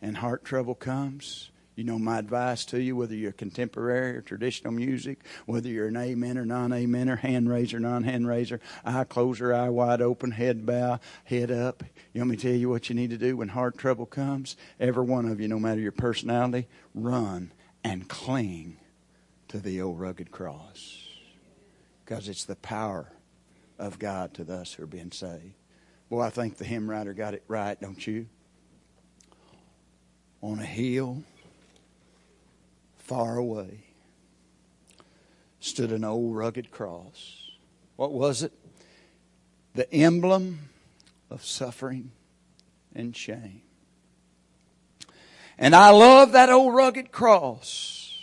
[0.00, 4.72] and heart trouble comes, you know my advice to you, whether you're contemporary or traditional
[4.72, 9.04] music, whether you're an amen or non amen or hand raiser, non hand raiser, eye
[9.04, 11.82] closer, eye wide open, head bow, head up.
[12.12, 14.56] You want me to tell you what you need to do when hard trouble comes?
[14.78, 17.52] Every one of you, no matter your personality, run
[17.82, 18.76] and cling
[19.48, 21.08] to the old rugged cross.
[22.04, 23.12] Because it's the power
[23.78, 25.54] of God to us who are being saved.
[26.08, 28.26] Boy, I think the hymn writer got it right, don't you?
[30.42, 31.24] On a hill
[33.04, 33.84] far away
[35.60, 37.50] stood an old rugged cross.
[37.96, 38.52] What was it?
[39.74, 40.70] The emblem
[41.30, 42.12] of suffering
[42.94, 43.62] and shame.
[45.58, 48.18] And I love that old rugged cross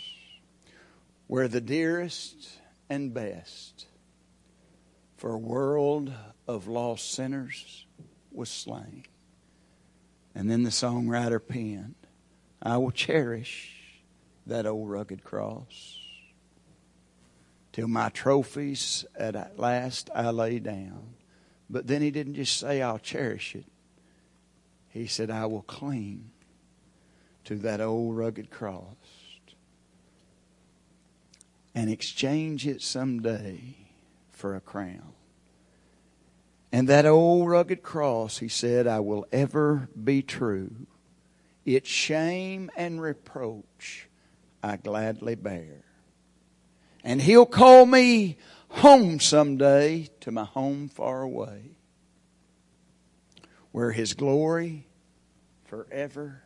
[1.28, 2.58] where the dearest
[2.90, 3.86] and best
[5.16, 6.12] for a world
[6.48, 7.86] of lost sinners
[8.32, 9.04] was slain.
[10.34, 11.94] And then the songwriter penned,
[12.60, 13.81] I will cherish
[14.46, 15.98] that old rugged cross
[17.72, 21.14] till my trophies at last I lay down.
[21.70, 23.64] But then he didn't just say, I'll cherish it.
[24.90, 26.30] He said, I will cling
[27.44, 28.84] to that old rugged cross
[31.74, 33.74] and exchange it someday
[34.30, 35.14] for a crown.
[36.70, 40.86] And that old rugged cross, he said, I will ever be true.
[41.64, 44.08] Its shame and reproach
[44.62, 45.84] I gladly bear.
[47.04, 48.38] And he'll call me
[48.68, 51.76] home someday to my home far away,
[53.72, 54.86] where his glory
[55.64, 56.42] forever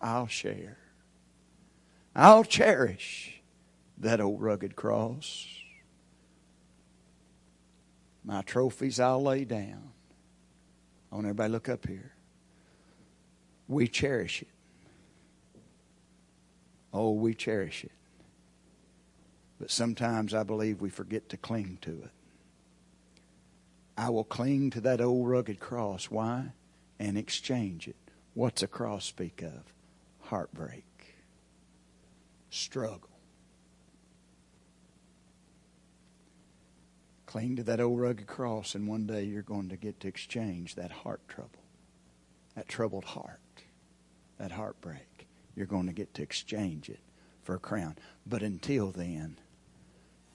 [0.00, 0.78] I'll share.
[2.14, 3.42] I'll cherish
[3.98, 5.46] that old rugged cross.
[8.24, 9.92] My trophies I'll lay down.
[11.10, 12.14] I want everybody look up here.
[13.68, 14.48] We cherish it.
[16.92, 17.92] Oh, we cherish it.
[19.58, 22.10] But sometimes I believe we forget to cling to it.
[23.96, 26.06] I will cling to that old rugged cross.
[26.10, 26.52] Why?
[26.98, 27.96] And exchange it.
[28.34, 29.72] What's a cross speak of?
[30.32, 31.14] heartbreak,
[32.48, 33.10] struggle.
[37.26, 40.74] Cling to that old rugged cross, and one day you're going to get to exchange
[40.74, 41.50] that heart trouble,
[42.54, 43.40] that troubled heart,
[44.38, 45.11] that heartbreak.
[45.54, 47.00] You're going to get to exchange it
[47.42, 47.96] for a crown.
[48.26, 49.36] But until then,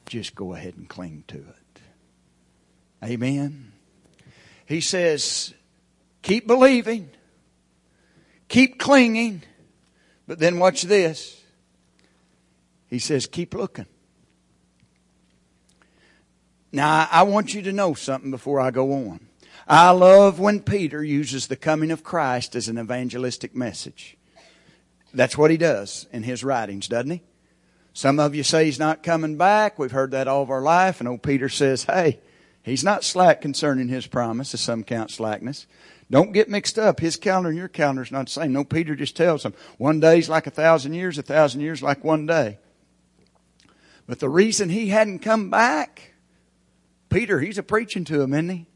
[0.05, 1.81] just go ahead and cling to it.
[3.03, 3.71] Amen.
[4.65, 5.53] He says,
[6.21, 7.09] keep believing,
[8.47, 9.43] keep clinging
[10.27, 11.41] but then watch this.
[12.89, 13.87] He says, keep looking.
[16.71, 19.21] Now, I want you to know something before I go on.
[19.67, 24.17] I love when Peter uses the coming of Christ as an evangelistic message.
[25.17, 27.23] That's what he does in his writings, doesn't he?
[27.93, 29.79] Some of you say he's not coming back.
[29.79, 30.99] We've heard that all of our life.
[30.99, 32.19] And old Peter says, hey,
[32.61, 35.65] he's not slack concerning his promise, as some count slackness.
[36.11, 36.99] Don't get mixed up.
[36.99, 38.53] His calendar and your calendar is not the same.
[38.53, 42.03] No, Peter just tells them one day's like a thousand years, a thousand years like
[42.03, 42.59] one day.
[44.05, 46.13] But the reason he hadn't come back,
[47.09, 48.67] Peter, he's a preaching to him, isn't he?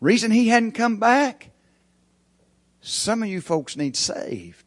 [0.00, 1.50] Reason he hadn't come back,
[2.80, 4.65] some of you folks need saved.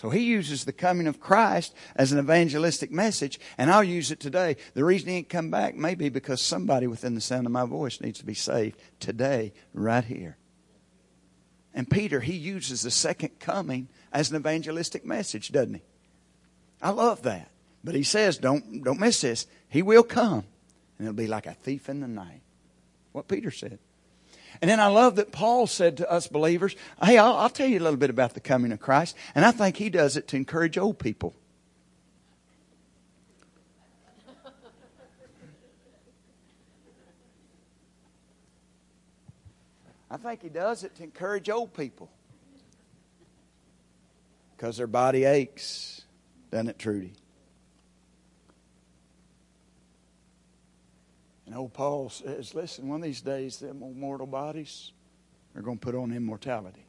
[0.00, 4.18] So he uses the coming of Christ as an evangelistic message, and I'll use it
[4.18, 4.56] today.
[4.72, 7.66] The reason he ain't come back may be because somebody within the sound of my
[7.66, 10.38] voice needs to be saved today, right here.
[11.74, 15.82] And Peter, he uses the second coming as an evangelistic message, doesn't he?
[16.80, 17.50] I love that.
[17.84, 19.46] But he says, don't, don't miss this.
[19.68, 20.44] He will come,
[20.96, 22.40] and it'll be like a thief in the night.
[23.12, 23.78] What Peter said.
[24.62, 27.78] And then I love that Paul said to us believers, hey, I'll, I'll tell you
[27.78, 29.16] a little bit about the coming of Christ.
[29.34, 31.34] And I think he does it to encourage old people.
[40.10, 42.10] I think he does it to encourage old people.
[44.56, 46.02] Because their body aches,
[46.50, 47.12] doesn't it, Trudy?
[51.50, 54.92] And old Paul says, listen, one of these days, them mortal bodies
[55.56, 56.86] are going to put on immortality.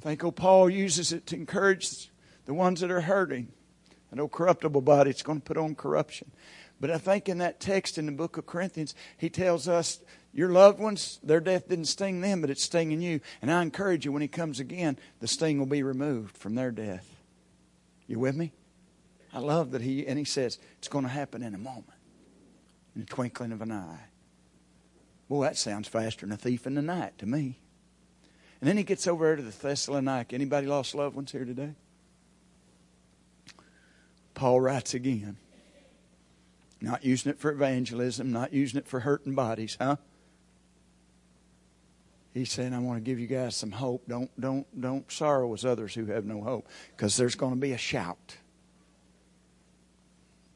[0.00, 2.10] I think old Paul uses it to encourage
[2.44, 3.48] the ones that are hurting.
[4.10, 6.30] An old corruptible body, it's going to put on corruption.
[6.78, 10.00] But I think in that text in the book of Corinthians, he tells us
[10.32, 13.20] Your loved ones, their death didn't sting them, but it's stinging you.
[13.42, 16.70] And I encourage you, when he comes again, the sting will be removed from their
[16.70, 17.06] death.
[18.06, 18.52] You with me?
[19.32, 21.91] I love that he, and he says, it's going to happen in a moment,
[22.94, 24.04] in the twinkling of an eye.
[25.28, 27.58] Well, that sounds faster than a thief in the night to me.
[28.60, 30.34] And then he gets over to the Thessalonica.
[30.34, 31.74] Anybody lost loved ones here today?
[34.34, 35.36] Paul writes again.
[36.80, 39.96] Not using it for evangelism, not using it for hurting bodies, huh?
[42.34, 44.08] He's saying, I want to give you guys some hope.
[44.08, 46.66] Don't, don't, don't sorrow as others who have no hope.
[46.96, 48.36] Because there's going to be a shout.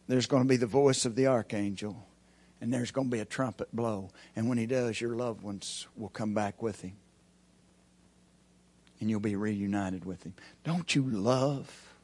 [0.09, 2.07] There's going to be the voice of the archangel.
[2.61, 4.11] And there's going to be a trumpet blow.
[4.35, 6.95] And when he does, your loved ones will come back with him.
[9.01, 10.35] And you'll be reunited with him.
[10.65, 11.95] Don't you love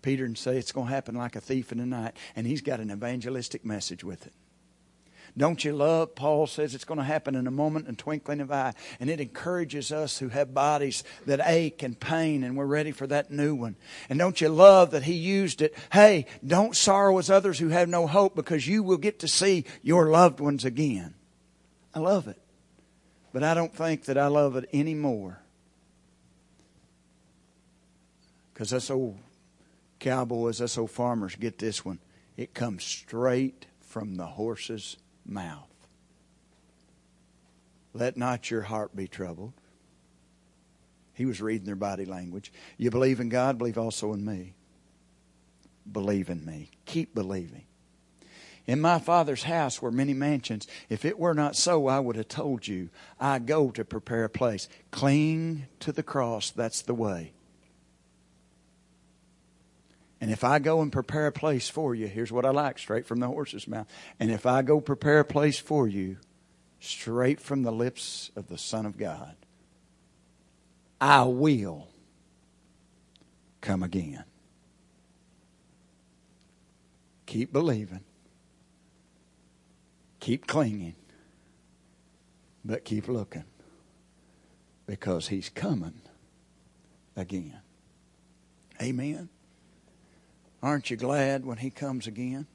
[0.00, 2.16] Peter and say it's going to happen like a thief in the night?
[2.34, 4.32] And he's got an evangelistic message with it.
[5.38, 6.14] Don't you love?
[6.14, 8.72] Paul says it's going to happen in a moment and twinkling of eye.
[8.98, 13.06] And it encourages us who have bodies that ache and pain, and we're ready for
[13.08, 13.76] that new one.
[14.08, 15.74] And don't you love that he used it?
[15.92, 19.64] Hey, don't sorrow as others who have no hope because you will get to see
[19.82, 21.14] your loved ones again.
[21.94, 22.40] I love it.
[23.32, 25.42] But I don't think that I love it anymore.
[28.54, 29.18] Because us old
[29.98, 31.98] cowboys, us old farmers get this one.
[32.38, 34.96] It comes straight from the horse's
[35.28, 35.68] mouth.
[37.92, 39.54] Let not your heart be troubled.
[41.14, 42.52] He was reading their body language.
[42.76, 44.54] You believe in God, believe also in me.
[45.90, 46.70] Believe in me.
[46.84, 47.64] Keep believing.
[48.66, 50.66] In my Father's house were many mansions.
[50.90, 52.90] If it were not so, I would have told you.
[53.20, 54.68] I go to prepare a place.
[54.90, 56.50] Cling to the cross.
[56.50, 57.32] That's the way.
[60.20, 63.06] And if I go and prepare a place for you, here's what I like straight
[63.06, 63.86] from the horse's mouth.
[64.18, 66.16] And if I go prepare a place for you,
[66.80, 69.36] straight from the lips of the Son of God,
[71.00, 71.88] I will
[73.60, 74.24] come again.
[77.26, 78.04] Keep believing,
[80.20, 80.94] keep clinging,
[82.64, 83.44] but keep looking
[84.86, 86.00] because He's coming
[87.16, 87.58] again.
[88.80, 89.28] Amen.
[90.66, 92.48] Aren't you glad when He comes again?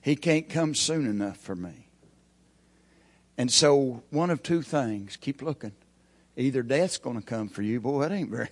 [0.00, 1.90] He can't come soon enough for me.
[3.36, 5.72] And so, one of two things keep looking.
[6.38, 7.78] Either death's going to come for you.
[7.78, 8.48] Boy, that ain't very.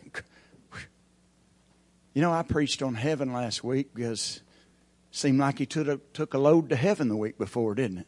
[2.13, 4.43] You know, I preached on heaven last week because
[5.13, 7.99] it seemed like he took a, took a load to heaven the week before, didn't
[7.99, 8.07] it?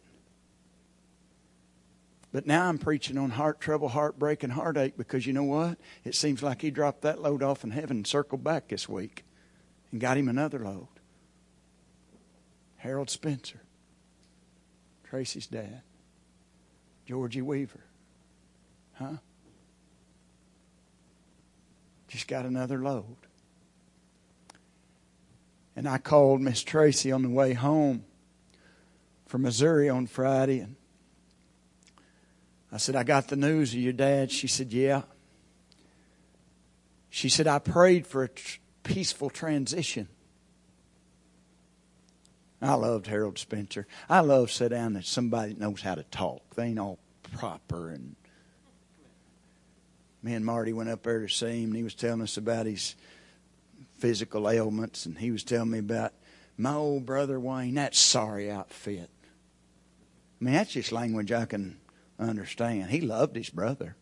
[2.33, 5.79] But now I'm preaching on heart trouble, heartbreak, and heartache because you know what?
[6.05, 9.25] It seems like he dropped that load off in heaven and circled back this week
[9.91, 10.89] and got him another load.
[12.77, 13.61] Harold Spencer,
[15.05, 15.83] Tracy's dad,
[17.07, 17.85] Georgie Weaver.
[18.95, 19.17] Huh?
[22.09, 23.17] Just got another load.
[25.77, 28.05] And I called Miss Tracy on the way home
[29.27, 30.77] from Missouri on Friday and
[32.73, 34.31] I said, I got the news of your dad.
[34.31, 35.03] She said, Yeah.
[37.09, 38.29] She said, I prayed for a
[38.91, 40.09] peaceful transition.
[42.61, 43.87] I loved Harold Spencer.
[44.09, 46.55] I love sit down and somebody knows how to talk.
[46.57, 46.99] They ain't all
[47.37, 48.17] proper and
[50.23, 52.67] me and Marty went up there to see him and he was telling us about
[52.67, 52.97] his
[53.99, 56.13] physical ailments and he was telling me about
[56.59, 59.09] my old brother Wayne, that sorry outfit.
[60.41, 61.79] I mean that's just language I can
[62.19, 62.91] understand.
[62.91, 63.97] He loved his brother.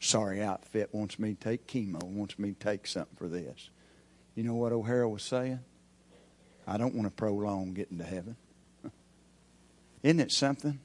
[0.00, 3.70] Sorry outfit wants me to take chemo, wants me to take something for this.
[4.38, 5.58] You know what old Harold was saying?
[6.64, 8.36] I don't want to prolong getting to heaven.
[10.04, 10.78] Isn't it something?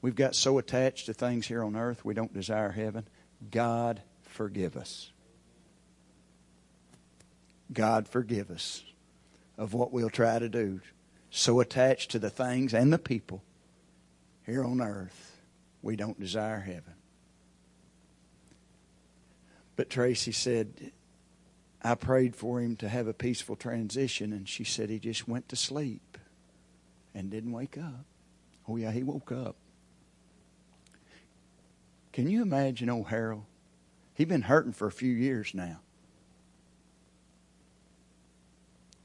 [0.00, 3.06] We've got so attached to things here on earth we don't desire heaven.
[3.50, 5.10] God forgive us.
[7.70, 8.82] God forgive us
[9.58, 10.80] of what we'll try to do.
[11.28, 13.42] So attached to the things and the people
[14.46, 15.36] here on earth,
[15.82, 16.94] we don't desire heaven.
[19.76, 20.92] But Tracy said,
[21.82, 25.48] I prayed for him to have a peaceful transition, and she said he just went
[25.48, 26.16] to sleep
[27.14, 28.04] and didn't wake up.
[28.68, 29.56] Oh, yeah, he woke up.
[32.12, 33.44] Can you imagine old Harold?
[34.14, 35.80] He'd been hurting for a few years now.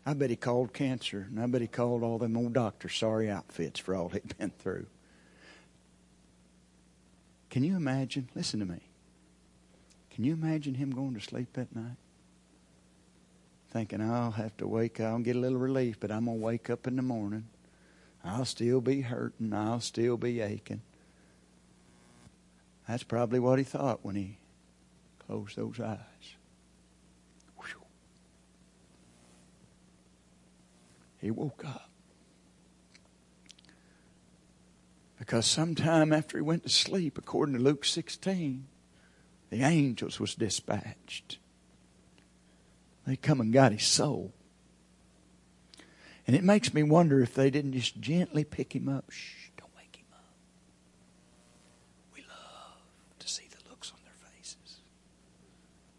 [0.06, 3.30] I bet he called cancer, and I bet he called all them old doctor sorry
[3.30, 4.86] outfits for all he'd been through.
[7.50, 8.30] Can you imagine?
[8.36, 8.82] Listen to me.
[10.12, 11.98] Can you imagine him going to sleep that night?
[13.78, 16.44] Thinking I'll have to wake up, I'll get a little relief, but I'm going to
[16.44, 17.46] wake up in the morning.
[18.24, 19.54] I'll still be hurting.
[19.54, 20.82] I'll still be aching.
[22.88, 24.40] That's probably what he thought when he
[25.20, 26.00] closed those eyes.
[27.58, 27.82] Whew.
[31.22, 31.92] He woke up.
[35.20, 38.66] Because sometime after he went to sleep, according to Luke 16,
[39.52, 41.38] the angels was dispatched.
[43.08, 44.34] They come and got his soul.
[46.28, 49.10] And it makes me wonder if they didn't just gently pick him up.
[49.10, 50.26] Shh, don't wake him up.
[52.14, 52.82] We love
[53.20, 54.80] to see the looks on their faces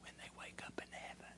[0.02, 1.32] when they wake up in heaven.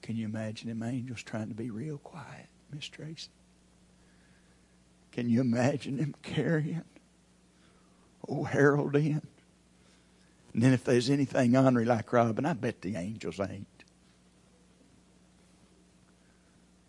[0.00, 3.28] Can you imagine them angels trying to be real quiet, Miss Tracy?
[5.10, 6.84] Can you imagine them carrying
[8.26, 9.20] old Harold in?
[10.54, 13.66] And then if there's anything ornery like Robin, I bet the angels ain't.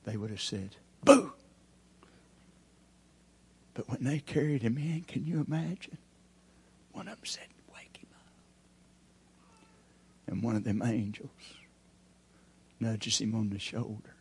[0.03, 1.34] They would have said, Boo!
[3.74, 5.97] But when they carried him in, can you imagine?
[6.91, 8.34] One of them said, Wake him up.
[10.28, 11.30] And one of them angels
[12.80, 14.14] nudges him on the shoulder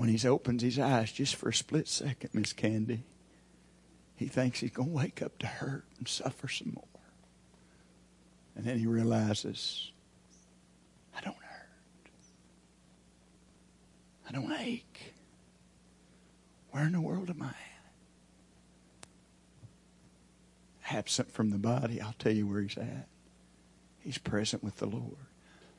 [0.00, 3.02] when he opens his eyes just for a split second, Miss Candy,
[4.16, 6.89] he thinks he's going to wake up to hurt and suffer some more.
[8.56, 9.90] And then he realizes,
[11.16, 12.10] I don't hurt.
[14.28, 15.14] I don't ache.
[16.70, 17.54] Where in the world am I at?
[20.92, 23.08] Absent from the body, I'll tell you where he's at.
[24.00, 25.16] He's present with the Lord.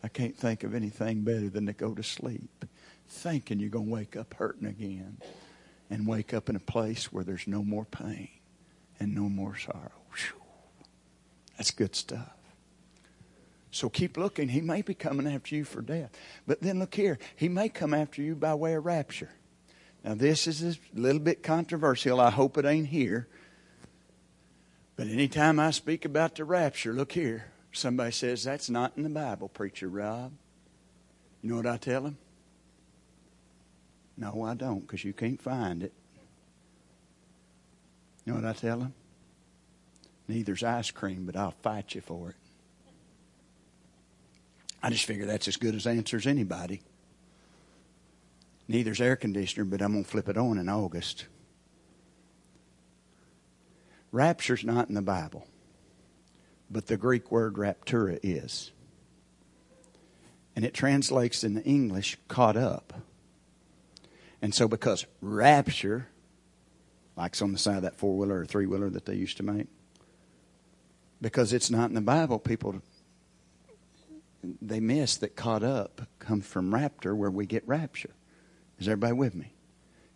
[0.03, 2.65] I can't think of anything better than to go to sleep
[3.11, 5.17] thinking you're going to wake up hurting again
[5.89, 8.30] and wake up in a place where there's no more pain
[8.99, 9.91] and no more sorrow.
[10.15, 10.41] Whew.
[11.57, 12.32] That's good stuff.
[13.72, 14.49] So keep looking.
[14.49, 16.11] He may be coming after you for death.
[16.45, 17.17] But then look here.
[17.36, 19.30] He may come after you by way of rapture.
[20.03, 22.19] Now, this is a little bit controversial.
[22.19, 23.28] I hope it ain't here.
[24.97, 27.45] But anytime I speak about the rapture, look here.
[27.72, 30.34] Somebody says, That's not in the Bible, Preacher Rob.
[31.41, 32.17] You know what I tell them?
[34.17, 35.93] No, I don't, because you can't find it.
[38.26, 38.93] You know what I tell them?
[40.28, 42.36] Neither's ice cream, but I'll fight you for it.
[44.84, 46.82] I just figure that's as good as answers anybody.
[48.67, 51.27] Neither's air conditioner, but I'm going to flip it on in August.
[54.11, 55.45] Rapture's not in the Bible,
[56.69, 58.71] but the Greek word raptura is.
[60.55, 62.93] And it translates in the English caught up.
[64.41, 66.07] And so, because rapture,
[67.15, 69.38] like it's on the side of that four wheeler or three wheeler that they used
[69.38, 69.67] to make,
[71.21, 72.82] because it's not in the Bible, people
[74.62, 78.12] they miss that caught up comes from rapture, where we get rapture.
[78.80, 79.54] Is everybody with me?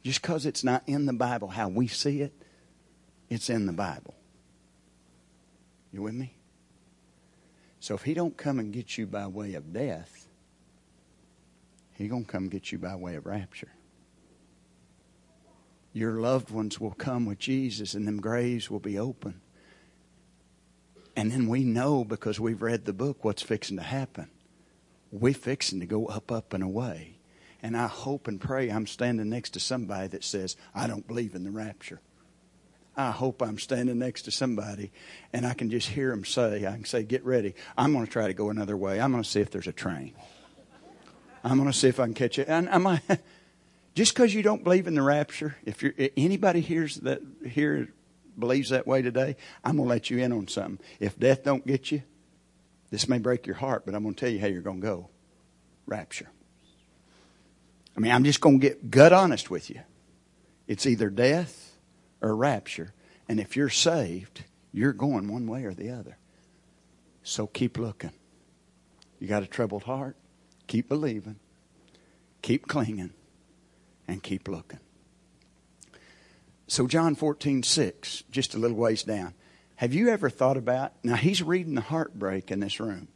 [0.03, 2.33] Just because it's not in the Bible how we see it,
[3.29, 4.15] it's in the Bible.
[5.91, 6.35] You with me?
[7.79, 10.27] So if he don't come and get you by way of death,
[11.93, 13.71] he gonna come get you by way of rapture
[15.95, 19.39] your loved ones will come with Jesus and them graves will be open.
[21.15, 24.29] And then we know because we've read the book what's fixing to happen.
[25.11, 27.17] We're fixing to go up, up, and away.
[27.63, 31.35] And I hope and pray I'm standing next to somebody that says, I don't believe
[31.35, 32.01] in the rapture.
[32.97, 34.91] I hope I'm standing next to somebody
[35.33, 37.55] and I can just hear them say, I can say, get ready.
[37.77, 39.01] I'm going to try to go another way.
[39.01, 40.13] I'm going to see if there's a train.
[41.43, 42.47] I'm going to see if I can catch it.
[42.47, 43.01] And I
[43.95, 47.89] just because you don't believe in the rapture, if you're, anybody hears that here
[48.39, 50.85] believes that way today, I'm going to let you in on something.
[50.99, 52.03] If death don't get you,
[52.91, 54.87] this may break your heart, but I'm going to tell you how you're going to
[54.87, 55.09] go.
[55.85, 56.29] Rapture.
[57.95, 59.81] I mean, I'm just going to get gut honest with you.
[60.67, 61.77] It's either death
[62.21, 62.93] or rapture.
[63.29, 66.17] And if you're saved, you're going one way or the other.
[67.23, 68.11] So keep looking.
[69.19, 70.15] You got a troubled heart?
[70.67, 71.37] Keep believing.
[72.41, 73.13] Keep clinging
[74.07, 74.79] and keep looking.
[76.67, 79.33] So, John 14, 6, just a little ways down.
[79.75, 80.93] Have you ever thought about?
[81.03, 83.07] Now, he's reading the heartbreak in this room.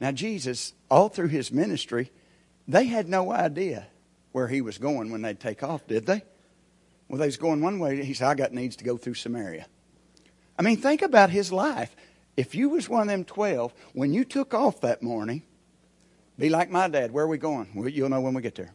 [0.00, 2.10] Now, Jesus, all through his ministry,
[2.66, 3.86] they had no idea
[4.32, 6.22] where he was going when they'd take off, did they?
[7.08, 8.04] Well, they was going one way.
[8.04, 9.66] He said, I got needs to go through Samaria.
[10.58, 11.96] I mean, think about his life.
[12.36, 15.42] If you was one of them 12, when you took off that morning,
[16.38, 17.10] be like my dad.
[17.10, 17.68] Where are we going?
[17.74, 18.72] Well, you'll know when we get there.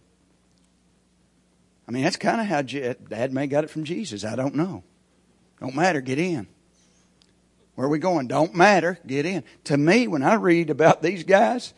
[1.88, 4.24] I mean, that's kind of how Dad may got it from Jesus.
[4.24, 4.84] I don't know.
[5.60, 6.02] Don't matter.
[6.02, 6.48] Get in.
[7.76, 8.28] Where are we going?
[8.28, 9.00] Don't matter.
[9.06, 9.44] Get in.
[9.66, 11.74] To me, when I read about these guys,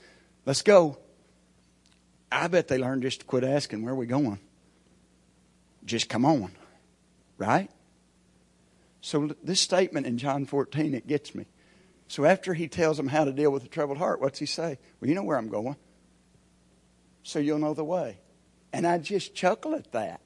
[0.46, 0.98] let's go.
[2.32, 4.40] I bet they learned just to quit asking, where are we going?
[5.86, 6.52] Just come on.
[7.38, 7.70] Right?
[9.02, 11.46] So this statement in John 14, it gets me.
[12.08, 14.78] So after he tells them how to deal with a troubled heart, what's he say?
[15.00, 15.76] Well, you know where I'm going.
[17.24, 18.18] So you'll know the way.
[18.76, 20.20] And I just chuckle at that.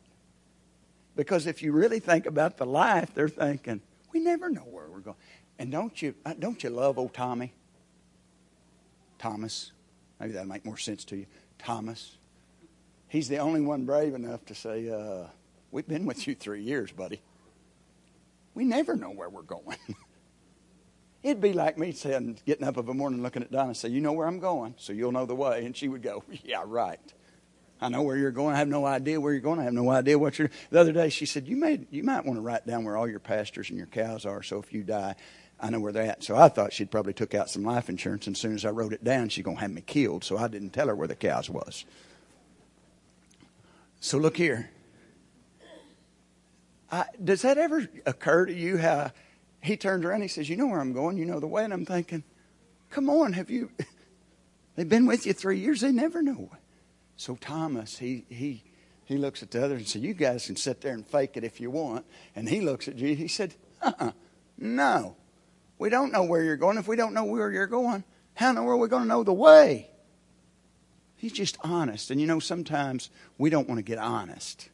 [1.16, 3.80] Because if you really think about the life, they're thinking,
[4.12, 5.18] we never know where we're going.
[5.60, 7.54] And don't you, uh, don't you love old Tommy?
[9.20, 9.72] Thomas.
[10.20, 11.28] Maybe that'll make more sense to you.
[11.60, 12.18] Thomas.
[13.08, 15.28] He's the only one brave enough to say, uh,
[15.70, 17.22] We've been with you three years, buddy.
[18.56, 19.78] We never know where we're going.
[21.24, 23.90] It'd be like me saying, getting up of a morning looking at Donna and say,
[23.90, 25.66] You know where I'm going, so you'll know the way.
[25.66, 27.00] And she would go, Yeah, right.
[27.82, 28.56] I know where you're going.
[28.56, 29.60] I have no idea where you're going.
[29.60, 30.52] I have no idea what you're.
[30.70, 31.88] The other day, she said, "You made.
[31.92, 34.60] You might want to write down where all your pastures and your cows are, so
[34.60, 35.16] if you die,
[35.60, 38.28] I know where they're at." So I thought she'd probably took out some life insurance,
[38.28, 40.26] and as soon as I wrote it down, she's gonna have me killed.
[40.26, 41.86] So I didn't tell her where the cows was.
[44.02, 44.70] So look here.
[46.92, 48.78] I, does that ever occur to you?
[48.78, 49.12] How
[49.62, 51.18] he turns around, he says, "You know where I'm going.
[51.18, 52.24] You know the way." And I'm thinking,
[52.90, 53.72] "Come on, have you?
[54.76, 55.80] They've been with you three years.
[55.80, 56.50] They never know."
[57.20, 58.64] So Thomas, he he
[59.04, 61.44] he looks at the others and said, "You guys can sit there and fake it
[61.44, 63.20] if you want." And he looks at Jesus.
[63.22, 64.12] He said, "Uh-uh,
[64.58, 65.18] no,
[65.78, 66.78] we don't know where you're going.
[66.78, 68.06] If we don't know where you're going,
[68.36, 69.90] how in the world are we going to know the way?"
[71.18, 74.70] He's just honest, and you know sometimes we don't want to get honest.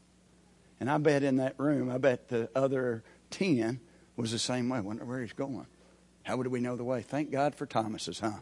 [0.80, 3.80] And I bet in that room, I bet the other ten
[4.18, 4.82] was the same way.
[4.82, 5.66] Wonder where he's going.
[6.22, 7.02] How would we know the way?
[7.02, 8.42] Thank God for Thomas's, huh?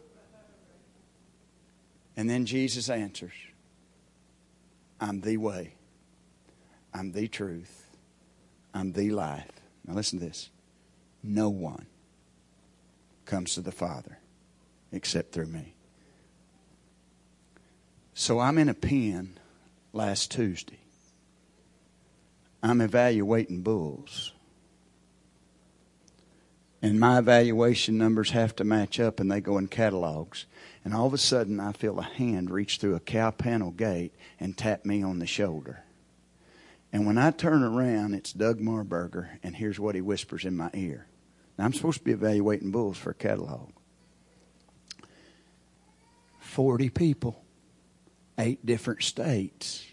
[2.18, 3.32] And then Jesus answers.
[5.00, 5.74] I'm the way.
[6.92, 7.86] I'm the truth.
[8.72, 9.50] I'm the life.
[9.86, 10.50] Now listen to this.
[11.22, 11.86] No one
[13.24, 14.18] comes to the Father
[14.92, 15.74] except through me.
[18.14, 19.38] So I'm in a pen
[19.92, 20.78] last Tuesday.
[22.62, 24.32] I'm evaluating bulls.
[26.80, 30.46] And my evaluation numbers have to match up and they go in catalogs.
[30.84, 34.14] And all of a sudden, I feel a hand reach through a cow panel gate
[34.38, 35.82] and tap me on the shoulder.
[36.92, 40.70] And when I turn around, it's Doug Marburger, and here's what he whispers in my
[40.74, 41.06] ear.
[41.58, 43.70] Now, I'm supposed to be evaluating bulls for a catalog.
[46.40, 47.42] 40 people,
[48.38, 49.86] eight different states.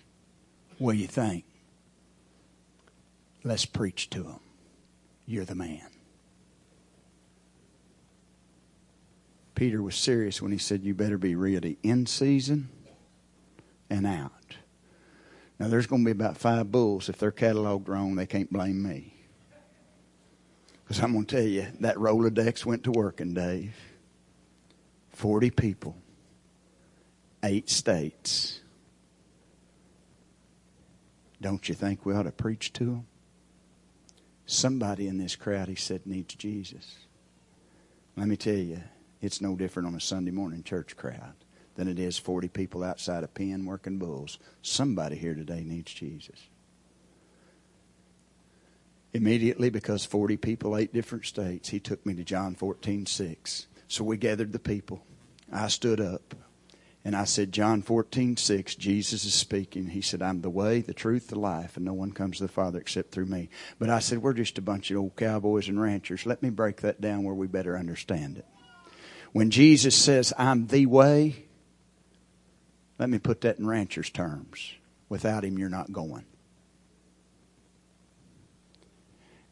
[0.78, 1.46] What do you think?
[3.44, 4.40] Let's preach to them.
[5.26, 5.91] You're the man.
[9.62, 12.70] Peter was serious when he said, You better be ready in season
[13.92, 14.56] and out.
[15.60, 17.10] Now, there's going to be about five bulls.
[17.10, 19.14] If they're cataloged wrong, they can't blame me.
[20.84, 23.76] Because I'm going to tell you, that Rolodex went to working, Dave.
[25.12, 25.96] 40 people,
[27.44, 28.62] eight states.
[31.40, 33.08] Don't you think we ought to preach to them?
[34.48, 36.96] Somebody in this crowd, he said, needs Jesus.
[38.18, 38.82] Let me tell you,
[39.22, 41.36] it's no different on a Sunday morning church crowd
[41.76, 44.40] than it is 40 people outside a pen working bulls.
[44.62, 46.40] Somebody here today needs Jesus.
[49.14, 53.68] Immediately, because 40 people, eight different states, he took me to John 14, 6.
[53.88, 55.06] So we gathered the people.
[55.52, 56.34] I stood up
[57.04, 59.88] and I said, John 14, 6, Jesus is speaking.
[59.88, 62.52] He said, I'm the way, the truth, the life, and no one comes to the
[62.52, 63.50] Father except through me.
[63.80, 66.26] But I said, We're just a bunch of old cowboys and ranchers.
[66.26, 68.46] Let me break that down where we better understand it.
[69.34, 71.46] When Jesus says, I'm the way,
[73.00, 74.74] let me put that in rancher's terms.
[75.10, 76.26] Without him, you're not going.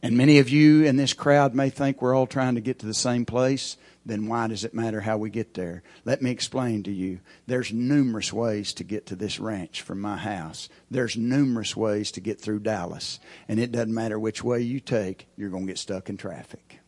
[0.02, 2.86] And many of you in this crowd may think we're all trying to get to
[2.86, 3.76] the same place.
[4.06, 5.84] Then why does it matter how we get there?
[6.06, 7.20] Let me explain to you.
[7.48, 10.70] There's numerous ways to get to this ranch from my house.
[10.90, 13.20] There's numerous ways to get through Dallas.
[13.50, 16.80] And it doesn't matter which way you take, you're going to get stuck in traffic.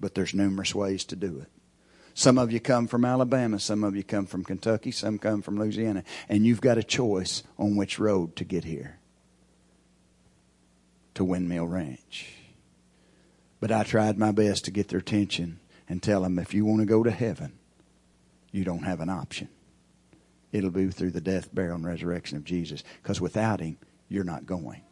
[0.00, 1.59] But there's numerous ways to do it.
[2.14, 5.58] Some of you come from Alabama, some of you come from Kentucky, some come from
[5.58, 8.98] Louisiana, and you've got a choice on which road to get here
[11.14, 12.34] to Windmill Ranch.
[13.60, 16.80] But I tried my best to get their attention and tell them if you want
[16.80, 17.52] to go to heaven,
[18.52, 19.48] you don't have an option.
[20.52, 23.76] It'll be through the death, burial, and resurrection of Jesus, because without Him,
[24.08, 24.82] you're not going.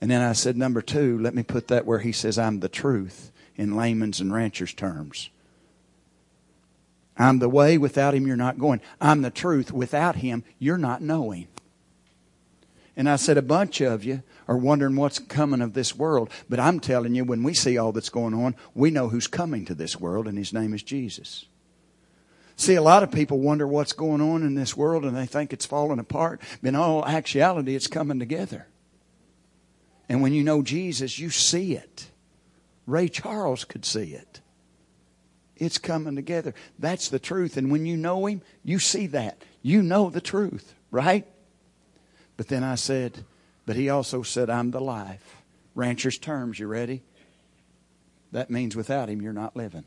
[0.00, 2.68] And then I said, number two, let me put that where He says, I'm the
[2.68, 5.30] truth in layman's and rancher's terms.
[7.20, 7.76] I'm the way.
[7.76, 8.80] Without him, you're not going.
[9.00, 9.72] I'm the truth.
[9.72, 11.48] Without him, you're not knowing.
[12.96, 16.30] And I said, a bunch of you are wondering what's coming of this world.
[16.48, 19.66] But I'm telling you, when we see all that's going on, we know who's coming
[19.66, 21.44] to this world, and his name is Jesus.
[22.56, 25.52] See, a lot of people wonder what's going on in this world, and they think
[25.52, 26.40] it's falling apart.
[26.62, 28.66] But in all actuality, it's coming together.
[30.08, 32.10] And when you know Jesus, you see it.
[32.86, 34.40] Ray Charles could see it.
[35.60, 36.54] It's coming together.
[36.78, 37.56] That's the truth.
[37.56, 39.44] And when you know Him, you see that.
[39.62, 41.26] You know the truth, right?
[42.38, 43.24] But then I said,
[43.66, 45.36] but He also said, I'm the life.
[45.74, 47.02] Rancher's terms, you ready?
[48.32, 49.84] That means without Him, you're not living.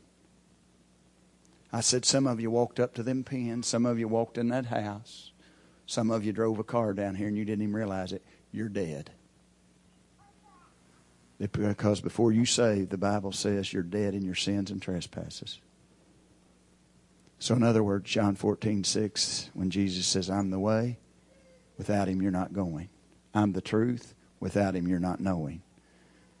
[1.72, 3.66] I said, some of you walked up to them pens.
[3.66, 5.32] Some of you walked in that house.
[5.86, 8.22] Some of you drove a car down here and you didn't even realize it.
[8.52, 9.10] You're dead.
[11.52, 15.60] Because before you save, the Bible says you're dead in your sins and trespasses.
[17.38, 20.98] So, in other words, John 14, 6, when Jesus says, I'm the way,
[21.76, 22.88] without him you're not going.
[23.34, 25.62] I'm the truth, without him you're not knowing.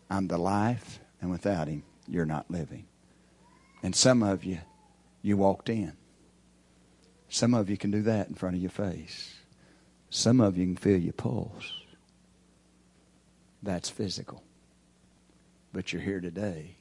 [0.08, 2.86] I'm the life, and without him you're not living.
[3.82, 4.60] And some of you,
[5.20, 5.92] you walked in.
[7.28, 9.34] Some of you can do that in front of your face.
[10.08, 11.72] Some of you can feel your pulse.
[13.62, 14.42] That's physical.
[15.74, 16.76] But you're here today,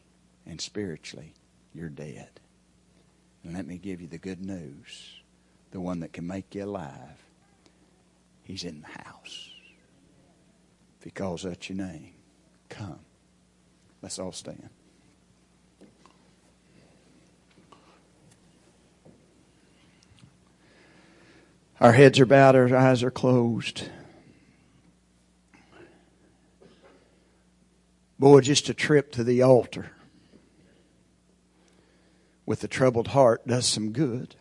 [0.45, 1.33] and spiritually,
[1.73, 2.29] you're dead.
[3.43, 5.19] And let me give you the good news
[5.71, 7.25] the one that can make you alive.
[8.43, 9.49] He's in the house.
[10.99, 12.13] If he calls out your name,
[12.69, 12.99] come.
[14.03, 14.69] Let's all stand.
[21.81, 23.89] Our heads are bowed, our eyes are closed.
[28.23, 29.91] Boy, just a trip to the altar
[32.45, 34.37] with a troubled heart does some good.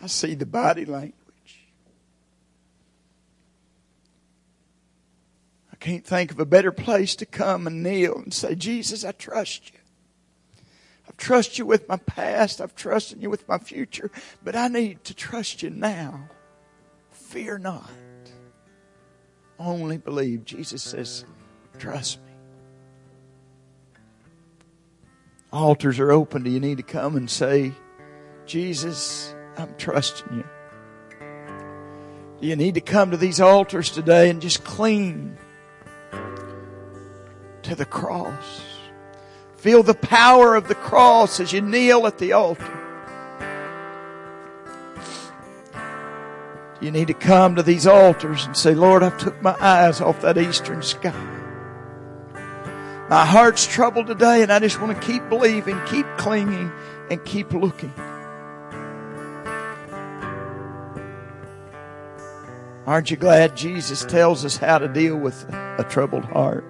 [0.00, 1.66] I see the body language.
[5.70, 9.12] I can't think of a better place to come and kneel and say, Jesus, I
[9.12, 9.78] trust you.
[11.06, 12.62] I've trusted you with my past.
[12.62, 14.10] I've trusted you with my future.
[14.42, 16.30] But I need to trust you now.
[17.10, 17.90] Fear not.
[19.60, 20.46] Only believe.
[20.46, 21.26] Jesus says,
[21.78, 22.32] trust me.
[25.52, 26.44] Altars are open.
[26.44, 27.72] Do you need to come and say,
[28.46, 30.44] Jesus, I'm trusting you?
[32.40, 35.36] Do you need to come to these altars today and just cling
[37.62, 38.62] to the cross?
[39.56, 42.79] Feel the power of the cross as you kneel at the altar.
[46.80, 50.22] You need to come to these altars and say, Lord, I've took my eyes off
[50.22, 51.12] that eastern sky.
[53.10, 56.72] My heart's troubled today and I just want to keep believing, keep clinging,
[57.10, 57.92] and keep looking.
[62.86, 66.64] Aren't you glad Jesus tells us how to deal with a troubled heart?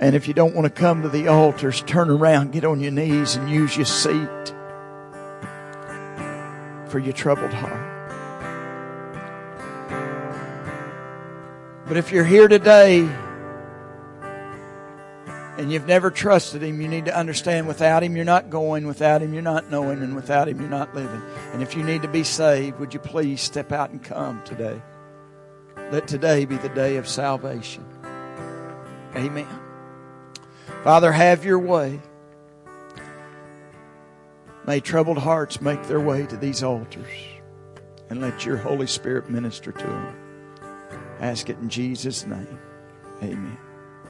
[0.00, 2.92] And if you don't want to come to the altars, turn around, get on your
[2.92, 4.54] knees, and use your seat
[6.88, 7.98] for your troubled heart.
[11.86, 13.08] But if you're here today
[15.56, 19.22] and you've never trusted Him, you need to understand without Him you're not going, without
[19.22, 21.22] Him you're not knowing, and without Him you're not living.
[21.52, 24.82] And if you need to be saved, would you please step out and come today?
[25.90, 27.86] Let today be the day of salvation.
[29.16, 29.48] Amen.
[30.84, 32.00] Father, have your way.
[34.68, 37.08] May troubled hearts make their way to these altars
[38.10, 40.14] and let your Holy Spirit minister to them.
[41.20, 42.58] Ask it in Jesus' name.
[43.22, 43.56] Amen.